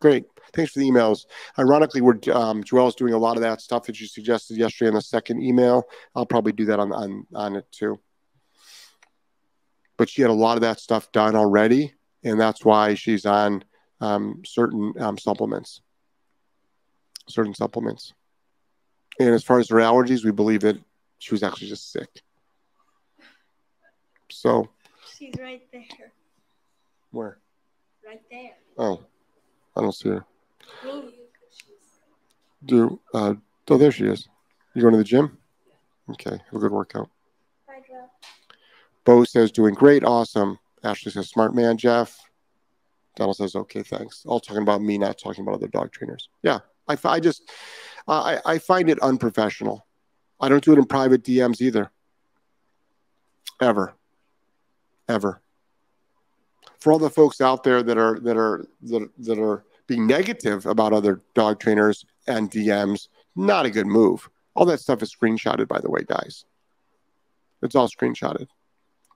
great. 0.00 0.24
Thanks 0.54 0.72
for 0.72 0.78
the 0.78 0.88
emails. 0.88 1.26
Ironically, 1.58 2.00
we're 2.00 2.18
um, 2.32 2.64
Joelle's 2.64 2.94
doing 2.94 3.12
a 3.12 3.18
lot 3.18 3.36
of 3.36 3.42
that 3.42 3.60
stuff 3.60 3.84
that 3.84 4.00
you 4.00 4.06
suggested 4.06 4.56
yesterday 4.56 4.88
in 4.88 4.94
the 4.94 5.02
second 5.02 5.42
email. 5.42 5.82
I'll 6.16 6.24
probably 6.24 6.52
do 6.52 6.64
that 6.64 6.80
on 6.80 6.92
on 6.92 7.26
on 7.34 7.56
it 7.56 7.66
too. 7.72 8.00
But 9.98 10.08
she 10.08 10.22
had 10.22 10.30
a 10.30 10.32
lot 10.32 10.56
of 10.56 10.62
that 10.62 10.80
stuff 10.80 11.12
done 11.12 11.36
already, 11.36 11.92
and 12.24 12.40
that's 12.40 12.64
why 12.64 12.94
she's 12.94 13.26
on 13.26 13.64
um, 14.00 14.40
certain 14.46 14.94
um, 14.98 15.18
supplements. 15.18 15.82
certain 17.28 17.52
supplements. 17.52 18.14
And 19.18 19.28
as 19.28 19.44
far 19.44 19.58
as 19.58 19.68
her 19.68 19.76
allergies, 19.76 20.24
we 20.24 20.32
believe 20.32 20.62
that 20.62 20.78
she 21.18 21.34
was 21.34 21.42
actually 21.42 21.68
just 21.68 21.92
sick. 21.92 22.08
So, 24.32 24.68
She's 25.18 25.34
right 25.38 25.62
there. 25.72 26.12
where? 27.10 27.38
Right 28.06 28.22
there. 28.30 28.52
Oh, 28.78 29.02
I 29.76 29.80
don't 29.80 29.94
see 29.94 30.08
her. 30.10 30.24
Me. 30.84 31.12
Do 32.64 33.00
uh, 33.14 33.34
oh, 33.68 33.78
there 33.78 33.92
she 33.92 34.06
is. 34.06 34.28
You 34.74 34.82
going 34.82 34.92
to 34.92 34.98
the 34.98 35.04
gym? 35.04 35.38
Okay, 36.10 36.30
have 36.30 36.54
a 36.54 36.58
good 36.58 36.72
workout. 36.72 37.08
Bye, 37.66 37.80
Joe. 37.86 38.06
Bo 39.04 39.24
says 39.24 39.50
doing 39.50 39.74
great, 39.74 40.04
awesome. 40.04 40.58
Ashley 40.82 41.12
says 41.12 41.28
smart 41.28 41.54
man, 41.54 41.76
Jeff. 41.76 42.18
Donald 43.16 43.36
says 43.36 43.54
okay, 43.54 43.82
thanks. 43.82 44.22
All 44.26 44.40
talking 44.40 44.62
about 44.62 44.82
me, 44.82 44.98
not 44.98 45.18
talking 45.18 45.42
about 45.42 45.56
other 45.56 45.68
dog 45.68 45.92
trainers. 45.92 46.28
Yeah, 46.42 46.60
I, 46.88 46.96
I 47.04 47.20
just 47.20 47.50
I, 48.06 48.40
I 48.44 48.58
find 48.58 48.88
it 48.90 48.98
unprofessional. 49.00 49.86
I 50.40 50.48
don't 50.48 50.64
do 50.64 50.72
it 50.72 50.78
in 50.78 50.84
private 50.86 51.22
DMs 51.22 51.60
either. 51.60 51.90
Ever, 53.60 53.94
ever. 55.10 55.40
For 56.78 56.92
all 56.92 56.98
the 56.98 57.10
folks 57.10 57.40
out 57.40 57.62
there 57.62 57.82
that 57.82 57.98
are 57.98 58.18
that 58.20 58.36
are 58.36 58.66
that, 58.82 59.10
that 59.18 59.38
are 59.38 59.64
being 59.86 60.06
negative 60.06 60.66
about 60.66 60.92
other 60.92 61.20
dog 61.34 61.58
trainers 61.60 62.06
and 62.26 62.50
DMs, 62.50 63.08
not 63.36 63.66
a 63.66 63.70
good 63.70 63.86
move. 63.86 64.30
All 64.54 64.64
that 64.66 64.80
stuff 64.80 65.02
is 65.02 65.14
screenshotted, 65.14 65.68
by 65.68 65.80
the 65.80 65.90
way, 65.90 66.02
guys. 66.06 66.44
It's 67.62 67.74
all 67.74 67.88
screenshotted. 67.88 68.46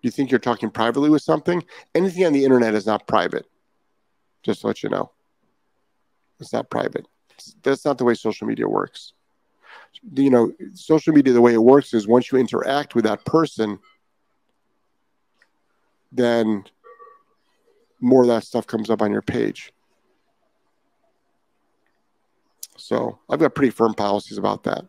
You 0.02 0.10
think 0.10 0.30
you're 0.30 0.38
talking 0.38 0.70
privately 0.70 1.08
with 1.08 1.22
something? 1.22 1.64
Anything 1.94 2.26
on 2.26 2.32
the 2.32 2.44
internet 2.44 2.74
is 2.74 2.86
not 2.86 3.06
private. 3.06 3.46
Just 4.42 4.60
to 4.60 4.66
let 4.66 4.82
you 4.82 4.90
know. 4.90 5.10
It's 6.40 6.52
not 6.52 6.68
private. 6.68 7.06
That's 7.62 7.84
not 7.84 7.98
the 7.98 8.04
way 8.04 8.14
social 8.14 8.46
media 8.46 8.68
works. 8.68 9.12
You 10.12 10.30
know, 10.30 10.52
social 10.74 11.14
media, 11.14 11.32
the 11.32 11.40
way 11.40 11.54
it 11.54 11.62
works 11.62 11.94
is 11.94 12.06
once 12.06 12.30
you 12.30 12.38
interact 12.38 12.94
with 12.94 13.04
that 13.04 13.24
person, 13.24 13.78
then 16.14 16.64
more 18.00 18.22
of 18.22 18.28
that 18.28 18.44
stuff 18.44 18.66
comes 18.66 18.90
up 18.90 19.02
on 19.02 19.10
your 19.10 19.22
page. 19.22 19.72
So 22.76 23.18
I've 23.30 23.38
got 23.38 23.54
pretty 23.54 23.70
firm 23.70 23.94
policies 23.94 24.38
about 24.38 24.64
that. 24.64 24.84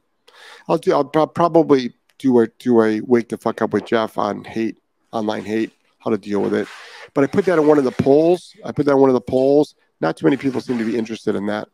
I'll 0.68 0.78
do. 0.78 0.94
I'll 0.94 1.06
pro- 1.06 1.28
probably 1.28 1.94
do 2.18 2.40
a 2.40 2.48
do 2.60 2.82
a 2.82 3.02
wake 3.02 3.30
the 3.30 3.38
fuck 3.38 3.62
up 3.62 3.74
with 3.74 3.86
Jeff 3.86 4.18
on 4.18 4.44
hate, 4.44 4.78
online 5.12 5.46
hate, 5.46 5.72
how 6.00 6.10
to 6.12 6.18
deal 6.18 6.42
with 6.42 6.54
it. 6.54 6.68
But 7.14 7.24
I 7.24 7.28
put 7.28 7.46
that 7.46 7.60
in 7.60 7.68
one 7.68 7.78
of 7.78 7.84
the 7.84 7.92
polls. 7.92 8.54
I 8.66 8.72
put 8.72 8.86
that 8.86 8.94
in 8.94 9.00
one 9.00 9.10
of 9.10 9.14
the 9.14 9.22
polls. 9.22 9.76
Not 10.02 10.18
too 10.18 10.26
many 10.26 10.38
people 10.38 10.60
seem 10.62 10.78
to 10.78 10.86
be 10.86 10.98
interested 10.98 11.36
in 11.36 11.46
that. 11.46 11.70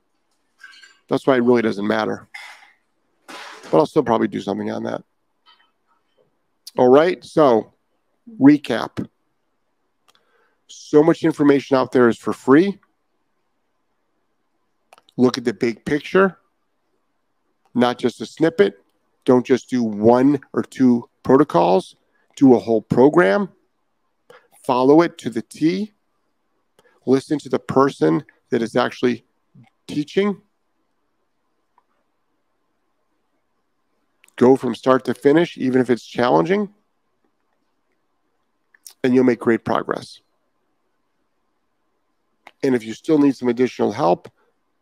That's 1.09 1.25
why 1.25 1.35
it 1.37 1.41
really 1.41 1.61
doesn't 1.61 1.87
matter. 1.87 2.27
But 3.27 3.77
I'll 3.79 3.85
still 3.85 4.03
probably 4.03 4.27
do 4.27 4.41
something 4.41 4.69
on 4.69 4.83
that. 4.83 5.03
All 6.77 6.89
right. 6.89 7.23
So 7.23 7.73
recap. 8.39 9.07
So 10.91 11.01
much 11.01 11.23
information 11.23 11.77
out 11.77 11.93
there 11.93 12.09
is 12.09 12.17
for 12.17 12.33
free. 12.33 12.77
Look 15.15 15.37
at 15.37 15.45
the 15.45 15.53
big 15.53 15.85
picture, 15.85 16.37
not 17.73 17.97
just 17.97 18.19
a 18.19 18.25
snippet. 18.25 18.83
Don't 19.23 19.45
just 19.45 19.69
do 19.69 19.83
one 19.83 20.41
or 20.51 20.63
two 20.63 21.09
protocols, 21.23 21.95
do 22.35 22.55
a 22.55 22.59
whole 22.59 22.81
program. 22.81 23.47
Follow 24.65 25.01
it 25.01 25.17
to 25.19 25.29
the 25.29 25.41
T. 25.41 25.93
Listen 27.05 27.39
to 27.39 27.47
the 27.47 27.57
person 27.57 28.25
that 28.49 28.61
is 28.61 28.75
actually 28.75 29.23
teaching. 29.87 30.41
Go 34.35 34.57
from 34.57 34.75
start 34.75 35.05
to 35.05 35.13
finish, 35.13 35.57
even 35.57 35.79
if 35.79 35.89
it's 35.89 36.03
challenging, 36.05 36.67
and 39.05 39.15
you'll 39.15 39.23
make 39.23 39.39
great 39.39 39.63
progress. 39.63 40.19
And 42.63 42.75
if 42.75 42.83
you 42.83 42.93
still 42.93 43.17
need 43.17 43.35
some 43.35 43.47
additional 43.47 43.91
help, 43.91 44.29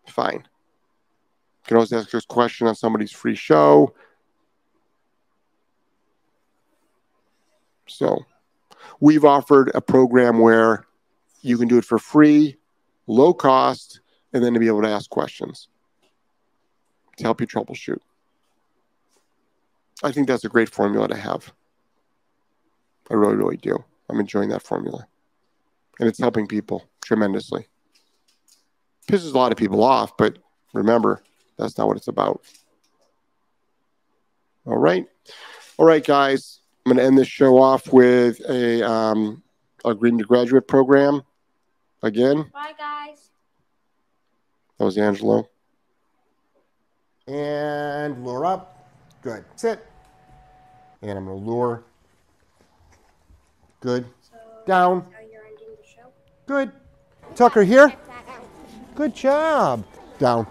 fine. 0.07 0.43
You 0.43 1.67
can 1.67 1.77
always 1.77 1.93
ask 1.93 2.13
us 2.13 2.23
a 2.23 2.27
question 2.27 2.67
on 2.67 2.75
somebody's 2.75 3.11
free 3.11 3.35
show. 3.35 3.93
So 7.87 8.25
we've 8.99 9.25
offered 9.25 9.71
a 9.73 9.81
program 9.81 10.39
where 10.39 10.85
you 11.41 11.57
can 11.57 11.67
do 11.67 11.77
it 11.77 11.85
for 11.85 11.99
free, 11.99 12.57
low 13.07 13.33
cost, 13.33 14.01
and 14.33 14.43
then 14.43 14.53
to 14.53 14.59
be 14.59 14.67
able 14.67 14.81
to 14.81 14.89
ask 14.89 15.09
questions 15.09 15.67
to 17.17 17.23
help 17.23 17.41
you 17.41 17.47
troubleshoot. 17.47 17.99
I 20.03 20.11
think 20.11 20.27
that's 20.27 20.45
a 20.45 20.49
great 20.49 20.69
formula 20.69 21.07
to 21.09 21.15
have. 21.15 21.51
I 23.11 23.15
really, 23.15 23.35
really 23.35 23.57
do. 23.57 23.83
I'm 24.09 24.19
enjoying 24.19 24.49
that 24.49 24.61
formula. 24.61 25.07
And 25.99 26.07
it's 26.07 26.19
helping 26.19 26.47
people 26.47 26.88
tremendously 27.09 27.65
pisses 29.09 29.33
a 29.33 29.37
lot 29.37 29.51
of 29.51 29.57
people 29.57 29.83
off, 29.83 30.15
but 30.17 30.37
remember, 30.73 31.23
that's 31.57 31.77
not 31.77 31.87
what 31.87 31.97
it's 31.97 32.07
about. 32.07 32.43
All 34.65 34.77
right. 34.77 35.07
All 35.77 35.85
right, 35.85 36.05
guys. 36.05 36.59
I'm 36.85 36.91
going 36.93 36.97
to 36.97 37.03
end 37.03 37.17
this 37.17 37.27
show 37.27 37.57
off 37.57 37.91
with 37.91 38.39
a 38.47 38.87
um, 38.87 39.41
a 39.83 39.95
Green 39.95 40.19
to 40.19 40.23
Graduate 40.23 40.67
program. 40.67 41.23
Again, 42.03 42.45
Bye, 42.53 42.73
guys. 42.77 43.31
that 44.77 44.85
was 44.85 44.97
Angelo. 44.97 45.49
And 47.27 48.23
lure 48.23 48.45
up. 48.45 48.87
Good. 49.21 49.43
Sit. 49.55 49.85
And 51.01 51.17
I'm 51.17 51.25
going 51.25 51.43
to 51.43 51.49
lure. 51.49 51.83
Good. 53.81 54.05
So, 54.21 54.37
Down. 54.65 55.01
How 55.01 55.19
you're 55.21 55.45
ending 55.45 55.67
the 55.75 55.87
show? 55.87 56.11
Good. 56.45 56.71
Tucker 57.39 57.63
here. 57.63 57.93
Good 58.95 59.15
job. 59.15 59.85
Down. 60.17 60.45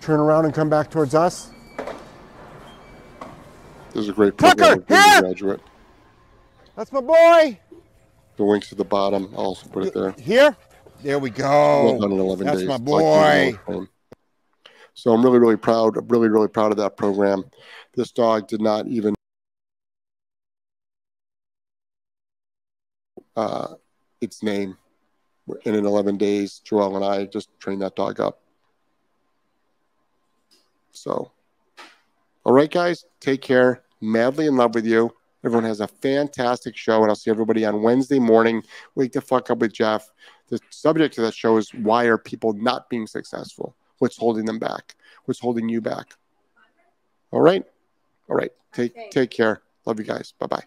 Turn 0.00 0.18
around 0.18 0.46
and 0.46 0.54
come 0.54 0.70
back 0.70 0.90
towards 0.90 1.14
us. 1.14 1.50
This 3.92 4.04
is 4.04 4.08
a 4.08 4.12
great 4.14 4.38
Tucker, 4.38 4.56
program. 4.56 4.78
with 4.78 4.86
Green 4.86 4.98
to 4.98 5.08
here! 5.10 5.20
Graduate. 5.20 5.60
That's 6.74 6.90
my 6.90 7.02
boy. 7.02 7.60
The 8.38 8.44
links 8.44 8.72
at 8.72 8.78
the 8.78 8.84
bottom. 8.86 9.28
I'll 9.34 9.44
also 9.44 9.68
put 9.68 9.84
it 9.84 9.92
there. 9.92 10.12
Here. 10.12 10.56
There 11.02 11.18
we 11.18 11.28
go. 11.28 11.98
done 12.00 12.12
in 12.12 12.18
11 12.18 12.46
That's 12.46 12.60
days. 12.60 12.66
my 12.68 12.78
boy. 12.78 13.58
So 14.94 15.12
I'm 15.12 15.22
really, 15.22 15.38
really 15.38 15.58
proud. 15.58 16.10
Really, 16.10 16.30
really 16.30 16.48
proud 16.48 16.70
of 16.70 16.78
that 16.78 16.96
program. 16.96 17.44
This 17.94 18.10
dog 18.10 18.48
did 18.48 18.62
not 18.62 18.86
even 18.86 19.14
uh, 23.36 23.74
its 24.20 24.42
name. 24.42 24.76
And 25.66 25.76
in 25.76 25.84
11 25.84 26.16
days, 26.16 26.62
Joelle 26.64 26.96
and 26.96 27.04
I 27.04 27.26
just 27.26 27.48
trained 27.58 27.82
that 27.82 27.96
dog 27.96 28.18
up. 28.20 28.40
So, 30.92 31.32
all 32.44 32.52
right, 32.52 32.70
guys, 32.70 33.04
take 33.20 33.42
care. 33.42 33.82
Madly 34.00 34.46
in 34.46 34.56
love 34.56 34.74
with 34.74 34.86
you. 34.86 35.14
Everyone 35.44 35.64
has 35.64 35.80
a 35.80 35.88
fantastic 35.88 36.76
show, 36.76 37.02
and 37.02 37.10
I'll 37.10 37.16
see 37.16 37.30
everybody 37.30 37.66
on 37.66 37.82
Wednesday 37.82 38.18
morning. 38.18 38.62
Wake 38.94 39.12
the 39.12 39.20
fuck 39.20 39.50
up 39.50 39.58
with 39.58 39.74
Jeff. 39.74 40.10
The 40.48 40.58
subject 40.70 41.18
of 41.18 41.24
that 41.24 41.34
show 41.34 41.58
is 41.58 41.72
why 41.74 42.04
are 42.04 42.16
people 42.16 42.54
not 42.54 42.88
being 42.88 43.06
successful? 43.06 43.76
What's 43.98 44.16
holding 44.16 44.46
them 44.46 44.58
back? 44.58 44.94
What's 45.26 45.40
holding 45.40 45.68
you 45.68 45.80
back? 45.80 46.14
All 47.30 47.40
right. 47.40 47.64
All 48.28 48.36
right. 48.36 48.52
Take 48.72 49.10
take 49.10 49.30
care. 49.30 49.62
Love 49.84 49.98
you 49.98 50.06
guys. 50.06 50.32
Bye 50.38 50.46
bye. 50.46 50.64